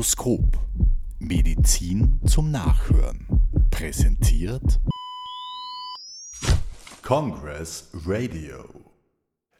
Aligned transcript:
Stethoskop. 0.00 0.58
Medizin 1.18 2.20
zum 2.24 2.50
Nachhören. 2.50 3.26
Präsentiert 3.70 4.80
Congress 7.02 7.90
Radio. 8.06 8.64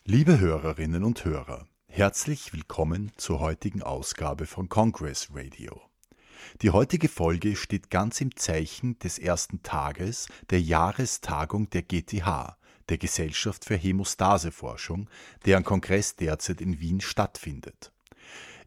Liebe 0.07 0.40
Hörerinnen 0.40 1.04
und 1.04 1.26
Hörer, 1.26 1.66
herzlich 1.89 2.54
willkommen 2.54 3.12
zur 3.18 3.40
heutigen 3.40 3.82
Ausgabe 3.82 4.46
von 4.46 4.71
Congress 4.71 5.29
Radio. 5.34 5.82
Die 6.62 6.70
heutige 6.70 7.11
Folge 7.11 7.54
steht 7.54 7.91
ganz 7.91 8.22
im 8.22 8.34
Zeichen 8.34 8.98
des 8.98 9.18
ersten 9.18 9.62
Tages 9.62 10.27
der 10.48 10.62
Jahrestagung 10.62 11.68
der 11.68 11.82
GTH, 11.82 12.57
der 12.88 12.96
Gesellschaft 12.96 13.66
für 13.66 13.77
Hämostaseforschung, 13.77 15.11
deren 15.45 15.64
Kongress 15.64 16.16
derzeit 16.16 16.63
in 16.63 16.80
Wien 16.80 17.02
stattfindet. 17.02 17.93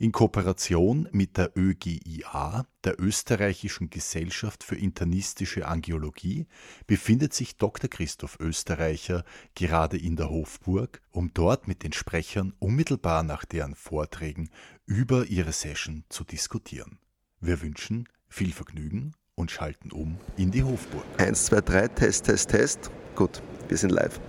In 0.03 0.12
Kooperation 0.12 1.07
mit 1.13 1.38
der 1.38 1.53
ÖGIA, 1.55 2.66
der 2.84 2.99
Österreichischen 2.99 3.89
Gesellschaft 3.89 4.66
für 4.66 4.76
internistische 4.76 5.66
Angiologie, 5.66 6.45
befindet 6.88 7.34
sich 7.34 7.55
Dr. 7.55 7.89
Christoph 7.89 8.38
Österreicher 8.41 9.23
gerade 9.55 9.98
in 9.98 10.17
der 10.17 10.29
Hofburg, 10.29 11.02
um 11.12 11.34
dort 11.34 11.70
mit 11.70 11.84
den 11.84 11.93
Sprechern 11.93 12.52
unmittelbar 12.59 13.23
nach 13.23 13.45
deren 13.45 13.76
Vorträgen 13.76 14.49
über 14.85 15.27
ihre 15.27 15.53
Session 15.53 16.04
zu 16.09 16.26
diskutieren. 16.26 16.99
Wir 17.40 17.62
wünschen 17.62 18.09
viel 18.27 18.51
Vergnügen 18.51 19.13
und 19.35 19.51
schalten 19.51 19.93
um 19.93 20.17
in 20.35 20.51
die 20.51 20.63
Hofburg. 20.63 21.05
Eins, 21.17 21.45
zwei, 21.45 21.62
drei, 21.62 21.88
Test, 21.88 22.26
Test, 22.26 22.49
Test. 22.49 22.91
Gut, 23.15 23.41
wir 23.70 23.77
sind 23.77 23.91
live. 23.91 24.20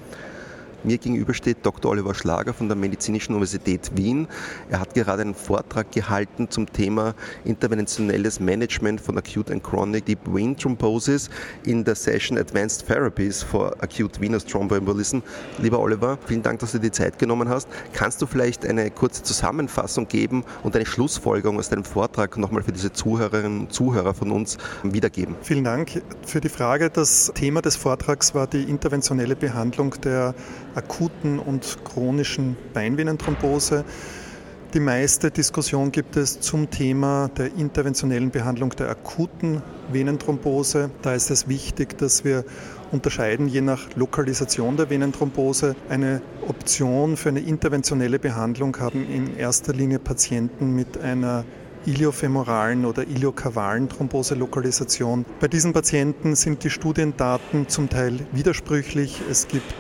Mir 0.85 0.99
gegenüber 0.99 1.33
steht 1.33 1.65
Dr. 1.65 1.91
Oliver 1.91 2.15
Schlager 2.15 2.53
von 2.53 2.69
der 2.69 2.77
Medizinischen 2.77 3.33
Universität 3.33 3.91
Wien. 3.95 4.29
Er 4.69 4.81
hat 4.81 4.93
gerade 4.93 5.23
einen 5.23 5.35
Vortrag 5.35 5.91
gehalten 5.93 6.51
zum 6.51 6.71
Thema 6.71 7.15
interventionelles 7.47 8.39
Management 8.39 9.01
von 9.01 9.17
Acute 9.17 9.55
and 9.55 9.65
Chronic 9.65 10.05
Deep 10.05 10.19
Vein 10.27 10.55
Thrombosis 10.55 11.31
in 11.65 11.85
der 11.85 11.95
Session 11.95 12.37
Advanced 12.37 12.87
Therapies 12.87 13.43
for 13.43 13.75
Acute 13.83 14.21
Venous 14.21 14.45
Thromboembolism. 14.45 15.21
Lieber 15.57 15.81
Oliver, 15.81 16.19
vielen 16.27 16.43
Dank, 16.43 16.59
dass 16.59 16.73
du 16.73 16.79
dir 16.79 16.91
die 16.91 16.93
Zeit 16.93 17.19
genommen 17.19 17.49
hast. 17.49 17.67
Kannst 17.95 18.21
du 18.21 18.27
vielleicht 18.27 18.67
eine 18.67 18.91
kurze 18.91 19.23
Zusammenfassung 19.23 20.07
geben 20.07 20.45
und 20.65 20.77
eine 20.77 20.85
Schlussfolgerung 20.85 21.59
aus 21.59 21.71
deinem 21.71 21.85
Vortrag 21.85 22.37
nochmal 22.37 22.63
für 22.63 22.73
diese 22.73 22.93
Zuhörerinnen 22.93 23.61
und 23.61 23.73
Zuhörer 23.73 24.13
von 24.13 24.31
uns 24.31 24.59
wiedergeben? 24.83 25.35
Vielen 25.41 25.65
Dank 25.65 26.03
für 26.27 26.43
die 26.43 26.51
Frage. 26.51 26.91
Das 26.91 27.33
Thema 27.35 27.63
des 27.63 27.77
Vortrags 27.77 28.35
war 28.35 28.47
die 28.47 28.65
interventionelle 28.65 29.35
Behandlung 29.35 29.95
der 30.03 30.35
akuten 30.75 31.39
und 31.39 31.79
chronischen 31.85 32.57
Beinvenenthrombose. 32.73 33.85
Die 34.75 34.81
meiste 34.81 35.31
Diskussion 35.31 35.93
gibt 35.93 36.17
es 36.17 36.41
zum 36.41 36.69
Thema 36.69 37.31
der 37.37 37.55
interventionellen 37.55 38.33
Behandlung 38.33 38.71
der 38.71 38.91
akuten 38.91 39.63
Venenthrombose. 39.93 40.91
Da 41.01 41.15
ist 41.15 41.31
es 41.31 41.47
wichtig, 41.47 41.97
dass 41.97 42.25
wir 42.25 42.45
unterscheiden 42.91 43.47
je 43.47 43.61
nach 43.61 43.95
Lokalisation 43.95 44.77
der 44.77 44.91
Venenthrombose. 44.91 45.77
Eine 45.89 46.23
Option 46.49 47.17
für 47.17 47.29
eine 47.29 47.39
interventionelle 47.39 48.19
Behandlung 48.19 48.77
haben 48.81 49.07
in 49.09 49.37
erster 49.37 49.73
Linie 49.73 50.01
Patienten 50.01 50.75
mit 50.75 50.99
einer 51.01 51.45
iliofemoralen 51.87 52.85
oder 52.85 53.05
iliokavalen 53.05 53.89
Thromboselokalisation. 53.89 55.25
Bei 55.39 55.47
diesen 55.47 55.73
Patienten 55.73 56.35
sind 56.35 56.65
die 56.65 56.71
Studiendaten 56.71 57.69
zum 57.69 57.89
Teil 57.89 58.27
widersprüchlich. 58.33 59.21
Es 59.31 59.47
gibt 59.47 59.75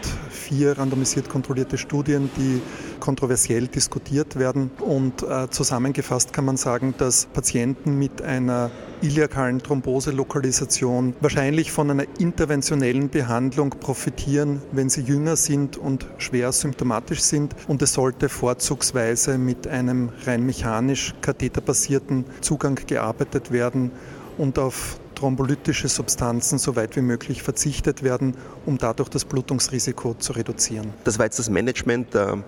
vier 0.45 0.79
randomisiert 0.79 1.29
kontrollierte 1.29 1.79
Studien, 1.79 2.31
die 2.37 2.61
kontroversiell 3.01 3.67
diskutiert 3.67 4.37
werden. 4.37 4.71
Und 4.79 5.23
äh, 5.23 5.49
zusammengefasst 5.51 6.33
kann 6.33 6.45
man 6.45 6.57
sagen, 6.57 6.95
dass 6.99 7.27
Patienten 7.27 7.99
mit 7.99 8.21
einer 8.23 8.71
iliakalen 9.01 9.61
Thromboselokalisation 9.61 11.15
wahrscheinlich 11.21 11.73
von 11.73 11.91
einer 11.91 12.05
interventionellen 12.19 13.09
Behandlung 13.09 13.71
profitieren, 13.71 14.63
wenn 14.73 14.89
sie 14.89 15.03
jünger 15.03 15.37
sind 15.37 15.77
und 15.77 16.07
schwer 16.19 16.53
symptomatisch 16.53 17.21
sind. 17.21 17.55
Und 17.67 17.83
es 17.83 17.95
sollte 17.95 18.29
vorzugsweise 18.29 19.39
mit 19.39 19.67
einem 19.67 20.11
rein 20.27 20.45
mechanisch 20.45 21.15
katheterbasierten 21.21 22.25
Zugang 22.41 22.79
gearbeitet 22.87 23.51
werden 23.51 23.91
und 24.39 24.59
auf 24.59 24.99
thrombolytische 25.15 25.89
Substanzen 25.89 26.59
so 26.59 26.77
weit 26.77 26.97
wie 26.97 27.03
möglich 27.03 27.43
verzichtet 27.43 28.03
werden, 28.03 28.37
um 28.67 28.79
dadurch 28.79 29.09
das 29.09 29.25
Blutungsrisiko 29.25 30.15
zu 30.15 30.33
reduzieren. 30.33 30.93
Das 31.05 31.19
war 31.19 31.27
jetzt 31.27 31.39
das 31.39 31.51
Management 31.51 32.15
der 32.15 32.43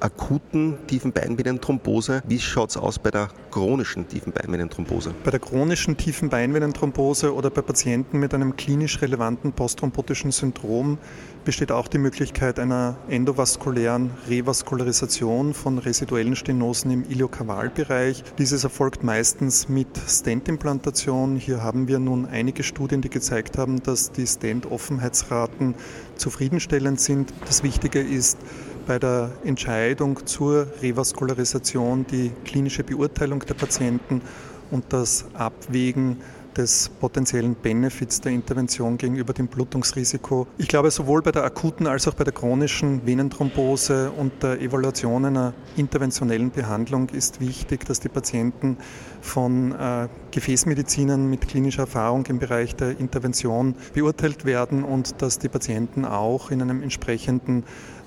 akuten 0.00 0.76
tiefen 0.86 1.12
Beinvenenthrombose. 1.12 2.22
Wie 2.26 2.38
schaut 2.38 2.70
es 2.70 2.76
aus 2.76 2.98
bei 2.98 3.10
der 3.10 3.28
chronischen 3.50 4.08
tiefen 4.08 4.32
Beinvenenthrombose? 4.32 5.14
Bei 5.24 5.30
der 5.30 5.40
chronischen 5.40 5.96
tiefen 5.96 6.28
Beinvenenthrombose 6.28 7.34
oder 7.34 7.50
bei 7.50 7.62
Patienten 7.62 8.18
mit 8.18 8.34
einem 8.34 8.56
klinisch 8.56 9.00
relevanten 9.02 9.52
postthrombotischen 9.52 10.30
Syndrom 10.30 10.98
besteht 11.44 11.72
auch 11.72 11.88
die 11.88 11.98
Möglichkeit 11.98 12.58
einer 12.58 12.96
endovaskulären 13.08 14.10
Revaskularisation 14.28 15.54
von 15.54 15.78
residuellen 15.78 16.36
Stenosen 16.36 16.90
im 16.90 17.04
Iliokavalbereich. 17.08 18.22
Dieses 18.36 18.64
erfolgt 18.64 19.02
meistens 19.02 19.68
mit 19.68 19.88
Stent-Implantation. 19.96 21.36
Hier 21.36 21.62
haben 21.62 21.88
wir 21.88 21.98
nun 21.98 22.26
einige 22.26 22.62
Studien, 22.62 23.00
die 23.00 23.08
gezeigt 23.08 23.56
haben, 23.56 23.82
dass 23.82 24.12
die 24.12 24.26
Stent-Offenheitsraten 24.26 25.74
zufriedenstellend 26.16 27.00
sind. 27.00 27.32
Das 27.46 27.62
Wichtige 27.62 28.00
ist, 28.00 28.38
bei 28.88 28.98
der 28.98 29.30
Entscheidung 29.44 30.26
zur 30.26 30.66
Revaskularisation 30.80 32.06
die 32.10 32.32
klinische 32.46 32.82
Beurteilung 32.82 33.40
der 33.40 33.52
Patienten 33.52 34.22
und 34.70 34.84
das 34.88 35.26
Abwägen 35.34 36.16
des 36.56 36.88
potenziellen 36.88 37.54
Benefits 37.54 38.20
der 38.20 38.32
Intervention 38.32 38.98
gegenüber 38.98 39.32
dem 39.32 39.46
Blutungsrisiko. 39.46 40.48
Ich 40.56 40.66
glaube, 40.66 40.90
sowohl 40.90 41.22
bei 41.22 41.30
der 41.30 41.44
akuten 41.44 41.86
als 41.86 42.08
auch 42.08 42.14
bei 42.14 42.24
der 42.24 42.32
chronischen 42.32 43.06
Venenthrombose 43.06 44.10
und 44.10 44.42
der 44.42 44.60
Evaluation 44.60 45.26
einer 45.26 45.54
interventionellen 45.76 46.50
Behandlung 46.50 47.10
ist 47.10 47.40
wichtig, 47.40 47.84
dass 47.84 48.00
die 48.00 48.08
Patienten 48.08 48.78
von 49.20 49.72
äh, 49.72 50.08
Gefäßmedizinern 50.32 51.28
mit 51.28 51.46
klinischer 51.46 51.82
Erfahrung 51.82 52.26
im 52.26 52.38
Bereich 52.38 52.74
der 52.74 52.98
Intervention 52.98 53.76
beurteilt 53.92 54.44
werden 54.44 54.82
und 54.82 55.22
dass 55.22 55.38
die 55.38 55.48
Patienten 55.48 56.04
auch 56.04 56.50
in 56.50 56.60
einem 56.60 56.82
entsprechenden 56.82 57.64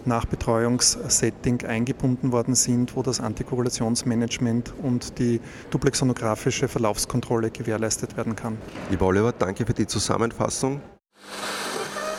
Nachbetreuungssetting 0.07 1.65
eingebunden 1.65 2.31
worden 2.31 2.55
sind, 2.55 2.95
wo 2.95 3.03
das 3.03 3.19
Antikoagulationsmanagement 3.19 4.73
und 4.81 5.19
die 5.19 5.39
duplexonografische 5.69 6.67
Verlaufskontrolle 6.67 7.51
gewährleistet 7.51 8.17
werden 8.17 8.35
kann. 8.35 8.57
Lieber 8.89 9.07
Oliver, 9.07 9.31
danke 9.31 9.65
für 9.65 9.73
die 9.73 9.87
Zusammenfassung. 9.87 10.81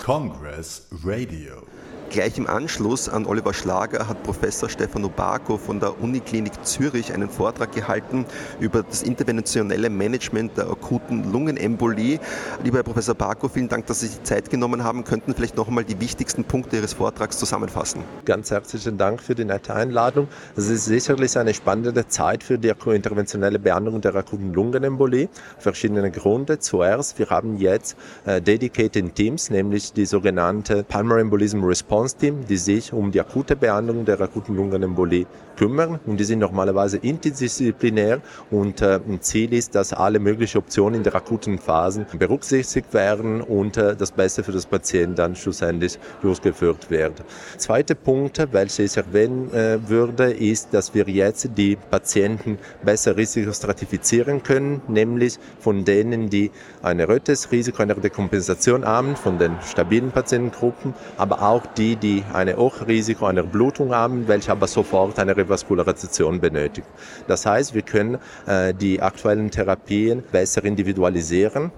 Congress 0.04 0.88
Radio. 1.04 1.62
Gleich 2.12 2.36
im 2.36 2.46
Anschluss 2.46 3.08
an 3.08 3.24
Oliver 3.24 3.54
Schlager 3.54 4.06
hat 4.06 4.22
Professor 4.22 4.68
Stefano 4.68 5.08
Barco 5.08 5.56
von 5.56 5.80
der 5.80 5.98
Uniklinik 5.98 6.52
Zürich 6.62 7.10
einen 7.14 7.30
Vortrag 7.30 7.72
gehalten 7.72 8.26
über 8.60 8.82
das 8.82 9.02
interventionelle 9.02 9.88
Management 9.88 10.58
der 10.58 10.68
akuten 10.68 11.32
Lungenembolie. 11.32 12.20
Lieber 12.62 12.76
Herr 12.76 12.82
Professor 12.82 13.14
Barco, 13.14 13.48
vielen 13.48 13.70
Dank, 13.70 13.86
dass 13.86 14.00
Sie 14.00 14.08
sich 14.08 14.22
Zeit 14.24 14.50
genommen 14.50 14.84
haben. 14.84 15.04
Könnten 15.04 15.32
vielleicht 15.32 15.56
noch 15.56 15.68
einmal 15.68 15.84
die 15.84 15.98
wichtigsten 16.02 16.44
Punkte 16.44 16.76
Ihres 16.76 16.92
Vortrags 16.92 17.38
zusammenfassen? 17.38 18.04
Ganz 18.26 18.50
herzlichen 18.50 18.98
Dank 18.98 19.22
für 19.22 19.34
die 19.34 19.46
nette 19.46 19.74
Einladung. 19.74 20.28
Es 20.54 20.68
ist 20.68 20.84
sicherlich 20.84 21.38
eine 21.38 21.54
spannende 21.54 22.08
Zeit 22.08 22.44
für 22.44 22.58
die 22.58 22.68
interventionelle 22.68 23.58
Behandlung 23.58 24.02
der 24.02 24.14
akuten 24.14 24.52
Lungenembolie. 24.52 25.30
Verschiedene 25.56 26.10
Gründe. 26.10 26.58
Zuerst, 26.58 27.18
wir 27.18 27.30
haben 27.30 27.56
jetzt 27.56 27.96
äh, 28.26 28.42
dedicated 28.42 29.14
Teams, 29.14 29.48
nämlich 29.48 29.94
die 29.94 30.04
sogenannte 30.04 30.84
Pulmonary 30.84 31.22
Embolism 31.22 31.64
Response 31.64 32.01
Response-Team, 32.02 32.46
die 32.48 32.56
sich 32.56 32.92
um 32.92 33.10
die 33.12 33.20
akute 33.20 33.56
Behandlung 33.56 34.04
der 34.04 34.20
akuten 34.20 34.56
Lungenembolie 34.56 35.26
kümmern 35.56 36.00
und 36.06 36.18
die 36.18 36.24
sind 36.24 36.40
normalerweise 36.40 36.96
interdisziplinär 36.98 38.20
und 38.50 38.80
äh, 38.82 39.00
Ziel 39.20 39.52
ist, 39.52 39.74
dass 39.74 39.92
alle 39.92 40.18
möglichen 40.18 40.58
Optionen 40.58 40.96
in 40.96 41.02
der 41.02 41.14
akuten 41.14 41.58
Phase 41.58 42.06
berücksichtigt 42.18 42.92
werden 42.94 43.40
und 43.40 43.76
äh, 43.76 43.94
das 43.94 44.12
Beste 44.12 44.42
für 44.42 44.52
das 44.52 44.66
Patienten 44.66 45.14
dann 45.14 45.36
schlussendlich 45.36 45.98
durchgeführt 46.22 46.90
wird. 46.90 47.22
Zweiter 47.58 47.94
Punkt, 47.94 48.38
welcher 48.52 48.84
ich 48.84 48.96
erwähnen 48.96 49.52
äh, 49.52 49.78
würde, 49.88 50.32
ist, 50.32 50.72
dass 50.72 50.94
wir 50.94 51.08
jetzt 51.08 51.50
die 51.56 51.76
Patienten 51.76 52.58
besser 52.82 53.16
risikostratifizieren 53.16 54.42
können, 54.42 54.80
nämlich 54.88 55.38
von 55.60 55.84
denen, 55.84 56.30
die 56.30 56.50
ein 56.82 56.98
erhöhtes 56.98 57.52
Risiko 57.52 57.82
einer 57.82 57.94
Dekompensation 57.94 58.84
haben, 58.84 59.16
von 59.16 59.38
den 59.38 59.52
stabilen 59.64 60.10
Patientengruppen, 60.10 60.94
aber 61.16 61.42
auch 61.42 61.66
die, 61.66 61.91
die 61.96 62.24
ein 62.32 62.54
Hochrisiko 62.56 63.26
einer 63.26 63.42
Blutung 63.42 63.94
haben, 63.94 64.28
welche 64.28 64.52
aber 64.52 64.66
sofort 64.66 65.18
eine 65.18 65.36
Revaskularisation 65.36 66.40
benötigt. 66.40 66.86
Das 67.26 67.46
heißt, 67.46 67.74
wir 67.74 67.82
können 67.82 68.18
äh, 68.46 68.74
die 68.74 69.00
aktuellen 69.00 69.50
Therapien 69.50 70.22
besser 70.30 70.64
individualisieren. 70.64 71.72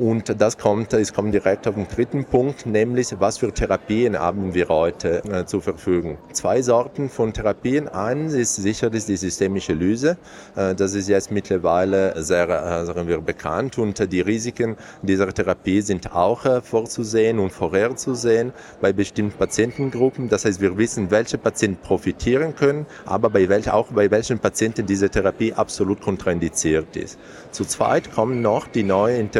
Und 0.00 0.40
das 0.40 0.56
kommt, 0.56 0.94
es 0.94 1.12
kommt 1.12 1.34
direkt 1.34 1.68
auf 1.68 1.74
den 1.74 1.86
dritten 1.86 2.24
Punkt, 2.24 2.64
nämlich 2.64 3.14
was 3.18 3.36
für 3.36 3.52
Therapien 3.52 4.18
haben 4.18 4.54
wir 4.54 4.68
heute 4.68 5.22
äh, 5.24 5.44
zur 5.44 5.60
Verfügung. 5.60 6.16
Zwei 6.32 6.62
Sorten 6.62 7.10
von 7.10 7.34
Therapien. 7.34 7.86
Eins 7.86 8.32
ist 8.32 8.56
sicherlich 8.56 9.04
die 9.04 9.18
systemische 9.18 9.74
Lyse. 9.74 10.16
Äh, 10.56 10.74
das 10.74 10.94
ist 10.94 11.10
jetzt 11.10 11.30
mittlerweile 11.30 12.14
sehr 12.22 12.48
äh, 12.48 12.86
sagen 12.86 13.08
wir, 13.08 13.20
bekannt 13.20 13.76
und 13.76 14.10
die 14.10 14.22
Risiken 14.22 14.78
dieser 15.02 15.34
Therapie 15.34 15.82
sind 15.82 16.10
auch 16.14 16.46
äh, 16.46 16.62
vorzusehen 16.62 17.38
und 17.38 17.50
vorherzusehen 17.50 18.54
bei 18.80 18.94
bestimmten 18.94 19.36
Patientengruppen. 19.36 20.30
Das 20.30 20.46
heißt, 20.46 20.62
wir 20.62 20.78
wissen, 20.78 21.10
welche 21.10 21.36
Patienten 21.36 21.82
profitieren 21.82 22.54
können, 22.54 22.86
aber 23.04 23.28
bei 23.28 23.50
welch, 23.50 23.70
auch 23.70 23.88
bei 23.88 24.10
welchen 24.10 24.38
Patienten 24.38 24.86
diese 24.86 25.10
Therapie 25.10 25.52
absolut 25.52 26.00
kontraindiziert 26.00 26.96
ist. 26.96 27.18
Zu 27.50 27.66
zweit 27.66 28.10
kommen 28.10 28.40
noch 28.40 28.66
die 28.66 28.82
neuen 28.82 29.30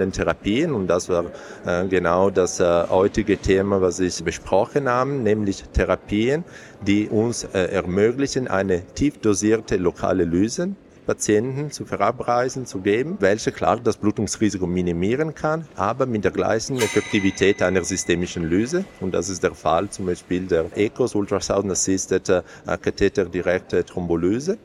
interventionellen 0.00 0.12
Therapien 0.12 0.72
und 0.72 0.86
das 0.86 1.08
war 1.08 1.24
äh, 1.66 1.86
genau 1.88 2.30
das 2.30 2.60
äh, 2.60 2.84
heutige 2.88 3.38
Thema, 3.38 3.80
was 3.80 4.00
ich 4.00 4.22
besprochen 4.24 4.88
habe, 4.88 5.10
nämlich 5.10 5.64
Therapien, 5.72 6.44
die 6.86 7.08
uns 7.08 7.44
äh, 7.44 7.66
ermöglichen, 7.66 8.48
eine 8.48 8.82
tief 8.94 9.18
dosierte 9.18 9.76
lokale 9.76 10.24
Lyse 10.24 10.70
Patienten 11.06 11.72
zu 11.72 11.86
verabreisen, 11.86 12.66
zu 12.66 12.82
geben, 12.82 13.16
welche 13.18 13.50
klar 13.50 13.80
das 13.80 13.96
Blutungsrisiko 13.96 14.66
minimieren 14.66 15.34
kann, 15.34 15.66
aber 15.74 16.06
mit 16.06 16.22
der 16.22 16.30
gleichen 16.30 16.76
Effektivität 16.76 17.62
einer 17.62 17.82
systemischen 17.82 18.44
Lyse. 18.44 18.84
Und 19.00 19.12
das 19.12 19.28
ist 19.28 19.42
der 19.42 19.54
Fall 19.54 19.88
zum 19.88 20.06
Beispiel 20.06 20.46
der 20.46 20.66
ECOS 20.76 21.16
Ultrasound 21.16 21.68
Assisted 21.72 22.44
Katheter 22.82 23.24
direkte 23.24 23.84
Thrombolyse. 23.84 24.58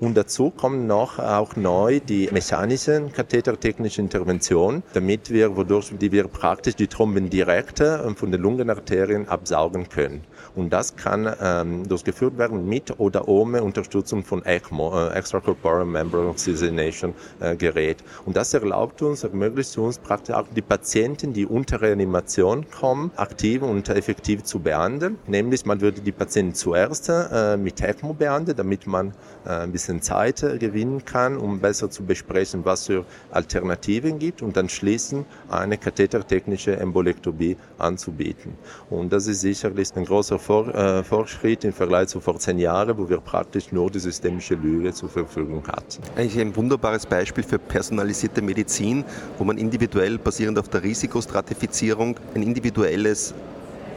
Und 0.00 0.16
dazu 0.16 0.48
kommen 0.50 0.86
noch 0.86 1.18
auch 1.18 1.56
neu 1.56 2.00
die 2.00 2.30
mechanischen 2.32 3.12
kathetertechnischen 3.12 4.06
Interventionen, 4.06 4.82
damit 4.94 5.28
wir, 5.30 5.56
wodurch 5.58 5.92
wir 6.00 6.26
praktisch 6.26 6.74
die 6.74 6.86
Thromben 6.86 7.28
direkt 7.28 7.80
äh, 7.80 8.14
von 8.14 8.32
den 8.32 8.40
Lungenarterien 8.40 9.28
absaugen 9.28 9.90
können. 9.90 10.24
Und 10.54 10.72
das 10.72 10.96
kann 10.96 11.32
ähm, 11.40 11.88
durchgeführt 11.88 12.38
werden 12.38 12.68
mit 12.68 12.98
oder 12.98 13.28
ohne 13.28 13.62
Unterstützung 13.62 14.24
von 14.24 14.44
ECMO, 14.44 15.08
äh, 15.08 15.14
Extracorporeal 15.14 15.84
Membrane 15.84 16.28
Oxygenation 16.28 17.14
äh, 17.40 17.56
Gerät. 17.56 18.02
Und 18.26 18.36
das 18.36 18.52
erlaubt 18.54 19.02
uns, 19.02 19.24
ermöglicht 19.24 19.76
uns 19.78 19.98
praktisch 19.98 20.34
auch 20.34 20.46
die 20.54 20.62
Patienten, 20.62 21.32
die 21.32 21.46
unter 21.46 21.80
Reanimation 21.80 22.66
kommen, 22.70 23.10
aktiv 23.16 23.62
und 23.62 23.88
effektiv 23.88 24.42
zu 24.42 24.58
behandeln. 24.58 25.18
Nämlich 25.26 25.64
man 25.64 25.80
würde 25.80 26.00
die 26.00 26.12
Patienten 26.12 26.54
zuerst 26.54 27.08
äh, 27.08 27.56
mit 27.56 27.80
ECMO 27.80 28.14
behandeln, 28.14 28.56
damit 28.56 28.86
man 28.86 29.12
äh, 29.44 29.50
ein 29.50 29.72
bisschen 29.72 30.02
Zeit 30.02 30.42
äh, 30.42 30.58
gewinnen 30.58 31.04
kann, 31.04 31.36
um 31.36 31.60
besser 31.60 31.90
zu 31.90 32.04
besprechen, 32.04 32.64
was 32.64 32.86
für 32.86 33.04
Alternativen 33.30 34.18
gibt 34.18 34.42
und 34.42 34.56
dann 34.56 34.68
schließen 34.68 35.24
eine 35.48 35.78
kathetertechnische 35.78 36.76
Embolektomie 36.76 37.56
anzubieten. 37.78 38.54
Und 38.88 39.12
das 39.12 39.26
ist 39.26 39.42
sicherlich 39.42 39.94
ein 39.94 40.04
großer 40.04 40.39
vor, 40.40 40.74
äh, 40.74 41.04
Fortschritt 41.04 41.64
im 41.64 41.72
Vergleich 41.72 42.08
zu 42.08 42.20
vor 42.20 42.38
zehn 42.38 42.58
Jahren, 42.58 42.96
wo 42.98 43.08
wir 43.08 43.18
praktisch 43.18 43.70
nur 43.72 43.90
die 43.90 43.98
systemische 43.98 44.54
Lüge 44.54 44.92
zur 44.92 45.08
Verfügung 45.08 45.62
hatten. 45.68 46.02
Eigentlich 46.16 46.40
ein 46.40 46.54
wunderbares 46.56 47.06
Beispiel 47.06 47.44
für 47.44 47.58
personalisierte 47.58 48.42
Medizin, 48.42 49.04
wo 49.38 49.44
man 49.44 49.58
individuell 49.58 50.18
basierend 50.18 50.58
auf 50.58 50.68
der 50.68 50.82
Risikostratifizierung 50.82 52.16
ein 52.34 52.42
individuelles 52.42 53.34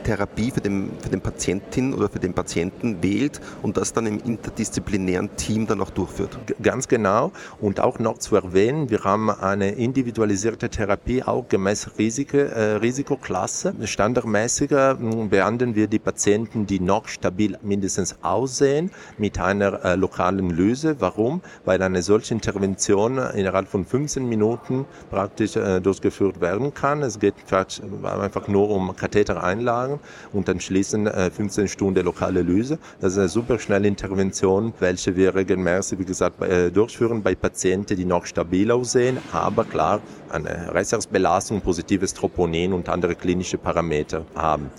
Therapie 0.03 0.51
für 0.51 0.61
den, 0.61 0.91
für 1.01 1.09
den 1.09 1.21
Patientin 1.21 1.93
oder 1.93 2.09
für 2.09 2.19
den 2.19 2.33
Patienten 2.33 3.01
wählt 3.01 3.41
und 3.61 3.77
das 3.77 3.93
dann 3.93 4.05
im 4.05 4.19
interdisziplinären 4.19 5.35
Team 5.35 5.67
dann 5.67 5.81
auch 5.81 5.89
durchführt. 5.89 6.37
Ganz 6.61 6.87
genau. 6.87 7.31
Und 7.59 7.79
auch 7.79 7.99
noch 7.99 8.17
zu 8.17 8.35
erwähnen, 8.35 8.89
wir 8.89 9.03
haben 9.03 9.29
eine 9.29 9.71
individualisierte 9.71 10.69
Therapie 10.69 11.23
auch 11.23 11.47
gemäß 11.47 11.91
Risiko, 11.97 12.37
äh, 12.37 12.75
Risikoklasse. 12.75 13.73
Standardmäßiger 13.83 14.97
hm, 14.99 15.29
behandeln 15.29 15.75
wir 15.75 15.87
die 15.87 15.99
Patienten, 15.99 16.65
die 16.65 16.79
noch 16.79 17.07
stabil 17.07 17.57
mindestens 17.61 18.15
aussehen, 18.21 18.91
mit 19.17 19.39
einer 19.39 19.83
äh, 19.83 19.95
lokalen 19.95 20.49
Lyse. 20.49 20.97
Warum? 20.99 21.41
Weil 21.65 21.81
eine 21.81 22.01
solche 22.01 22.33
Intervention 22.33 23.17
innerhalb 23.17 23.67
von 23.67 23.85
15 23.85 24.27
Minuten 24.27 24.85
praktisch 25.09 25.55
äh, 25.55 25.79
durchgeführt 25.79 26.41
werden 26.41 26.73
kann. 26.73 27.01
Es 27.01 27.19
geht 27.19 27.35
einfach 28.03 28.47
nur 28.47 28.69
um 28.69 28.95
Kathetereinlagen 28.95 29.92
sagen 29.93 29.99
und 30.33 30.47
dann 30.47 30.59
schließen 30.59 31.07
15 31.07 31.65
äh, 31.65 31.67
Stunden 31.67 32.05
lokale 32.05 32.41
Lyse. 32.41 32.77
Das 32.99 33.13
ist 33.13 33.19
eine 33.19 33.29
super 33.29 33.59
schnelle 33.59 33.87
Intervention, 33.87 34.73
welche 34.79 35.15
wir 35.15 35.35
regelmäßig, 35.35 35.99
wie 35.99 36.05
gesagt, 36.05 36.41
äh, 36.41 36.71
durchführen 36.71 37.21
bei 37.21 37.35
Patienten, 37.35 37.95
die 37.95 38.05
noch 38.05 38.25
stabil 38.25 38.71
aussehen, 38.71 39.17
aber 39.31 39.63
klar 39.63 40.01
eine 40.29 40.73
Reservbelastung, 40.73 41.61
positives 41.61 42.13
Troponin 42.13 42.73
und 42.73 42.89
andere 42.89 43.15
klinische 43.15 43.57
Parameter 43.57 44.25
haben. 44.35 44.69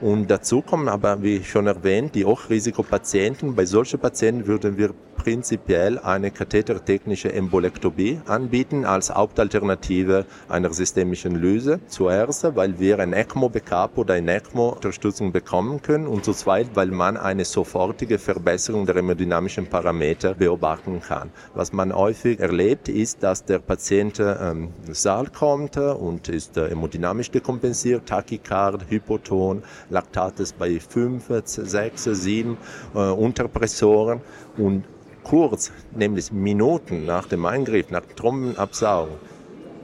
Und 0.00 0.28
dazu 0.32 0.62
kommen 0.62 0.88
aber, 0.88 1.22
wie 1.22 1.44
schon 1.44 1.68
erwähnt, 1.68 2.16
die 2.16 2.24
Hochrisikopatienten. 2.24 3.54
Bei 3.54 3.64
solchen 3.64 4.00
Patienten 4.00 4.48
würden 4.48 4.76
wir 4.76 4.90
prinzipiell 5.22 6.00
eine 6.00 6.32
kathetertechnische 6.32 7.32
Embolektomie 7.32 8.20
anbieten 8.26 8.84
als 8.84 9.14
Hauptalternative 9.14 10.26
einer 10.48 10.72
systemischen 10.72 11.36
Lyse. 11.36 11.78
Zuerst, 11.86 12.56
weil 12.56 12.80
wir 12.80 12.98
ein 12.98 13.12
ECMO-Backup 13.12 13.98
oder 13.98 14.14
eine 14.14 14.34
ECMO-Unterstützung 14.34 15.30
bekommen 15.30 15.80
können 15.80 16.08
und 16.08 16.24
zu 16.24 16.32
zweit, 16.32 16.70
weil 16.74 16.88
man 16.88 17.16
eine 17.16 17.44
sofortige 17.44 18.18
Verbesserung 18.18 18.84
der 18.84 18.96
hemodynamischen 18.96 19.66
Parameter 19.66 20.34
beobachten 20.34 21.00
kann. 21.00 21.30
Was 21.54 21.72
man 21.72 21.94
häufig 21.94 22.40
erlebt, 22.40 22.88
ist, 22.88 23.22
dass 23.22 23.44
der 23.44 23.60
Patient 23.60 24.18
ähm, 24.18 24.70
Saal 24.90 25.28
kommt 25.28 25.76
und 25.76 26.28
ist 26.30 26.56
äh, 26.56 26.70
hemodynamisch 26.70 27.30
dekompensiert, 27.30 28.06
Tachykard, 28.06 28.86
Hypoton, 28.90 29.62
Laktates 29.88 30.52
bei 30.52 30.80
5, 30.80 31.42
6, 31.44 32.04
7 32.04 32.56
äh, 32.94 32.98
Unterpressoren 32.98 34.20
und 34.56 34.82
kurz, 35.24 35.72
nämlich 35.94 36.32
Minuten 36.32 37.06
nach 37.06 37.26
dem 37.26 37.46
Eingriff, 37.46 37.90
nach 37.90 38.02
dem 38.02 38.16
Trombenabsaugen, 38.16 39.14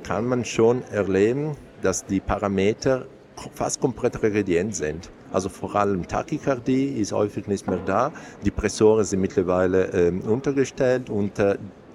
kann 0.02 0.26
man 0.26 0.44
schon 0.44 0.82
erleben, 0.90 1.56
dass 1.82 2.04
die 2.04 2.20
Parameter 2.20 3.06
fast 3.54 3.80
komplett 3.80 4.22
regredient 4.22 4.74
sind. 4.74 5.10
Also 5.32 5.48
vor 5.48 5.76
allem 5.76 6.08
Tachykardie 6.08 6.86
ist 7.00 7.12
häufig 7.12 7.46
nicht 7.46 7.66
mehr 7.66 7.80
da. 7.84 8.12
Die 8.44 8.50
Pressoren 8.50 9.04
sind 9.04 9.20
mittlerweile 9.20 9.86
äh, 9.92 10.10
untergestellt 10.10 11.10
und 11.10 11.38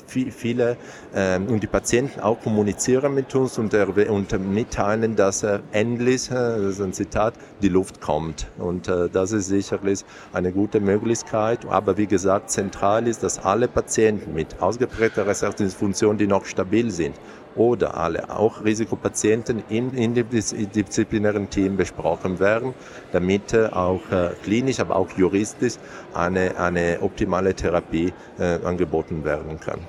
viele 0.07 0.77
ähm, 1.15 1.47
und 1.47 1.61
die 1.63 1.67
Patienten 1.67 2.19
auch 2.19 2.39
kommunizieren 2.41 3.13
mit 3.13 3.33
uns 3.35 3.57
und, 3.57 3.73
und 3.73 4.53
mitteilen, 4.53 5.15
dass 5.15 5.43
äh, 5.43 5.59
endlich, 5.71 6.29
äh, 6.29 6.33
das 6.33 6.61
ist 6.61 6.81
ein 6.81 6.93
Zitat, 6.93 7.33
die 7.61 7.69
Luft 7.69 8.01
kommt. 8.01 8.47
Und 8.57 8.87
äh, 8.87 9.09
das 9.09 9.31
ist 9.31 9.47
sicherlich 9.47 10.05
eine 10.33 10.51
gute 10.51 10.79
Möglichkeit. 10.79 11.65
Aber 11.65 11.97
wie 11.97 12.07
gesagt, 12.07 12.51
zentral 12.51 13.07
ist, 13.07 13.23
dass 13.23 13.39
alle 13.39 13.67
Patienten 13.67 14.33
mit 14.33 14.61
ausgeprägter 14.61 15.25
Reservationsfunktion, 15.25 16.17
die 16.17 16.27
noch 16.27 16.45
stabil 16.45 16.91
sind, 16.91 17.15
oder 17.55 17.97
alle, 17.97 18.29
auch 18.29 18.63
Risikopatienten 18.63 19.63
in, 19.69 19.93
in 19.93 20.13
dem 20.13 20.29
disziplinären 20.29 21.49
Team 21.49 21.77
besprochen 21.77 22.39
werden, 22.39 22.73
damit 23.11 23.53
äh, 23.53 23.67
auch 23.67 24.01
äh, 24.11 24.31
klinisch, 24.43 24.79
aber 24.79 24.95
auch 24.95 25.11
juristisch 25.11 25.75
eine, 26.13 26.57
eine 26.57 26.99
optimale 27.01 27.53
Therapie 27.53 28.13
äh, 28.39 28.59
angeboten 28.63 29.23
werden 29.23 29.59
kann. 29.59 29.79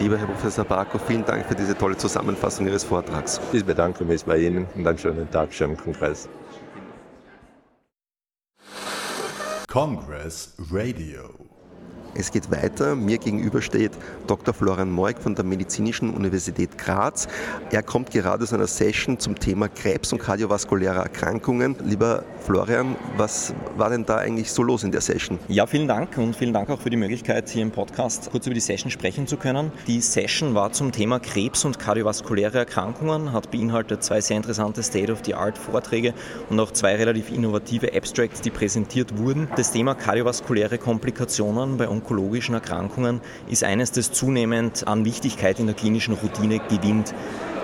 Lieber 0.00 0.18
Herr 0.18 0.26
Professor 0.26 0.64
Barko, 0.64 0.98
vielen 0.98 1.24
Dank 1.24 1.46
für 1.46 1.54
diese 1.54 1.76
tolle 1.76 1.96
Zusammenfassung 1.96 2.66
Ihres 2.66 2.84
Vortrags. 2.84 3.40
Ich 3.52 3.64
bedanke 3.64 4.04
mich 4.04 4.24
bei 4.24 4.38
Ihnen 4.38 4.66
und 4.74 4.86
einen 4.86 4.98
schönen 4.98 5.30
Tag, 5.30 5.52
schönen 5.52 5.76
Kongress. 5.76 6.28
Congress 9.68 10.54
Radio 10.70 11.51
es 12.14 12.30
geht 12.30 12.50
weiter. 12.50 12.94
Mir 12.94 13.18
gegenüber 13.18 13.62
steht 13.62 13.92
Dr. 14.26 14.52
Florian 14.52 14.90
Moig 14.90 15.18
von 15.18 15.34
der 15.34 15.44
Medizinischen 15.44 16.10
Universität 16.10 16.76
Graz. 16.76 17.28
Er 17.70 17.82
kommt 17.82 18.10
gerade 18.10 18.42
aus 18.42 18.52
einer 18.52 18.66
Session 18.66 19.18
zum 19.18 19.38
Thema 19.38 19.68
Krebs 19.68 20.12
und 20.12 20.18
kardiovaskuläre 20.18 20.98
Erkrankungen. 20.98 21.76
Lieber 21.84 22.24
Florian, 22.40 22.96
was 23.16 23.54
war 23.76 23.90
denn 23.90 24.04
da 24.04 24.16
eigentlich 24.18 24.50
so 24.50 24.62
los 24.62 24.84
in 24.84 24.92
der 24.92 25.00
Session? 25.00 25.38
Ja, 25.48 25.66
vielen 25.66 25.88
Dank 25.88 26.18
und 26.18 26.36
vielen 26.36 26.52
Dank 26.52 26.68
auch 26.70 26.80
für 26.80 26.90
die 26.90 26.96
Möglichkeit, 26.96 27.48
hier 27.48 27.62
im 27.62 27.70
Podcast 27.70 28.30
kurz 28.30 28.46
über 28.46 28.54
die 28.54 28.60
Session 28.60 28.90
sprechen 28.90 29.26
zu 29.26 29.36
können. 29.36 29.72
Die 29.86 30.00
Session 30.00 30.54
war 30.54 30.72
zum 30.72 30.92
Thema 30.92 31.18
Krebs 31.18 31.64
und 31.64 31.78
kardiovaskuläre 31.78 32.58
Erkrankungen, 32.58 33.32
hat 33.32 33.50
beinhaltet 33.50 34.02
zwei 34.02 34.20
sehr 34.20 34.36
interessante 34.36 34.82
State-of-the-Art-Vorträge 34.82 36.14
und 36.50 36.60
auch 36.60 36.72
zwei 36.72 36.96
relativ 36.96 37.30
innovative 37.30 37.94
Abstracts, 37.94 38.40
die 38.40 38.50
präsentiert 38.50 39.16
wurden. 39.18 39.48
Das 39.56 39.70
Thema 39.70 39.94
kardiovaskuläre 39.94 40.78
Komplikationen 40.78 41.76
bei 41.76 41.88
onkologischen 42.02 42.54
Erkrankungen 42.54 43.20
ist 43.48 43.62
eines, 43.62 43.92
das 43.92 44.10
zunehmend 44.10 44.88
an 44.88 45.04
Wichtigkeit 45.04 45.60
in 45.60 45.66
der 45.66 45.76
klinischen 45.76 46.14
Routine 46.14 46.58
gewinnt. 46.58 47.14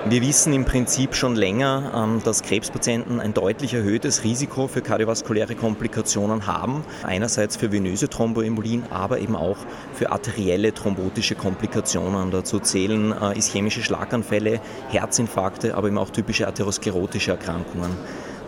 Wir 0.08 0.22
wissen 0.22 0.52
im 0.52 0.64
Prinzip 0.64 1.16
schon 1.16 1.34
länger, 1.34 1.92
ähm, 1.94 2.22
dass 2.24 2.42
Krebspatienten 2.44 3.18
ein 3.18 3.34
deutlich 3.34 3.74
erhöhtes 3.74 4.22
Risiko 4.22 4.68
für 4.68 4.80
kardiovaskuläre 4.80 5.56
Komplikationen 5.56 6.46
haben. 6.46 6.84
Einerseits 7.02 7.56
für 7.56 7.72
venöse 7.72 8.08
Thromboembolien, 8.08 8.84
aber 8.90 9.18
eben 9.18 9.34
auch 9.34 9.58
für 9.92 10.12
arterielle 10.12 10.72
thrombotische 10.72 11.34
Komplikationen. 11.34 12.30
Dazu 12.30 12.60
zählen 12.60 13.12
äh, 13.20 13.36
ischämische 13.36 13.82
Schlaganfälle, 13.82 14.60
Herzinfarkte, 14.88 15.74
aber 15.74 15.88
eben 15.88 15.98
auch 15.98 16.10
typische 16.10 16.46
atherosklerotische 16.46 17.32
Erkrankungen. 17.32 17.90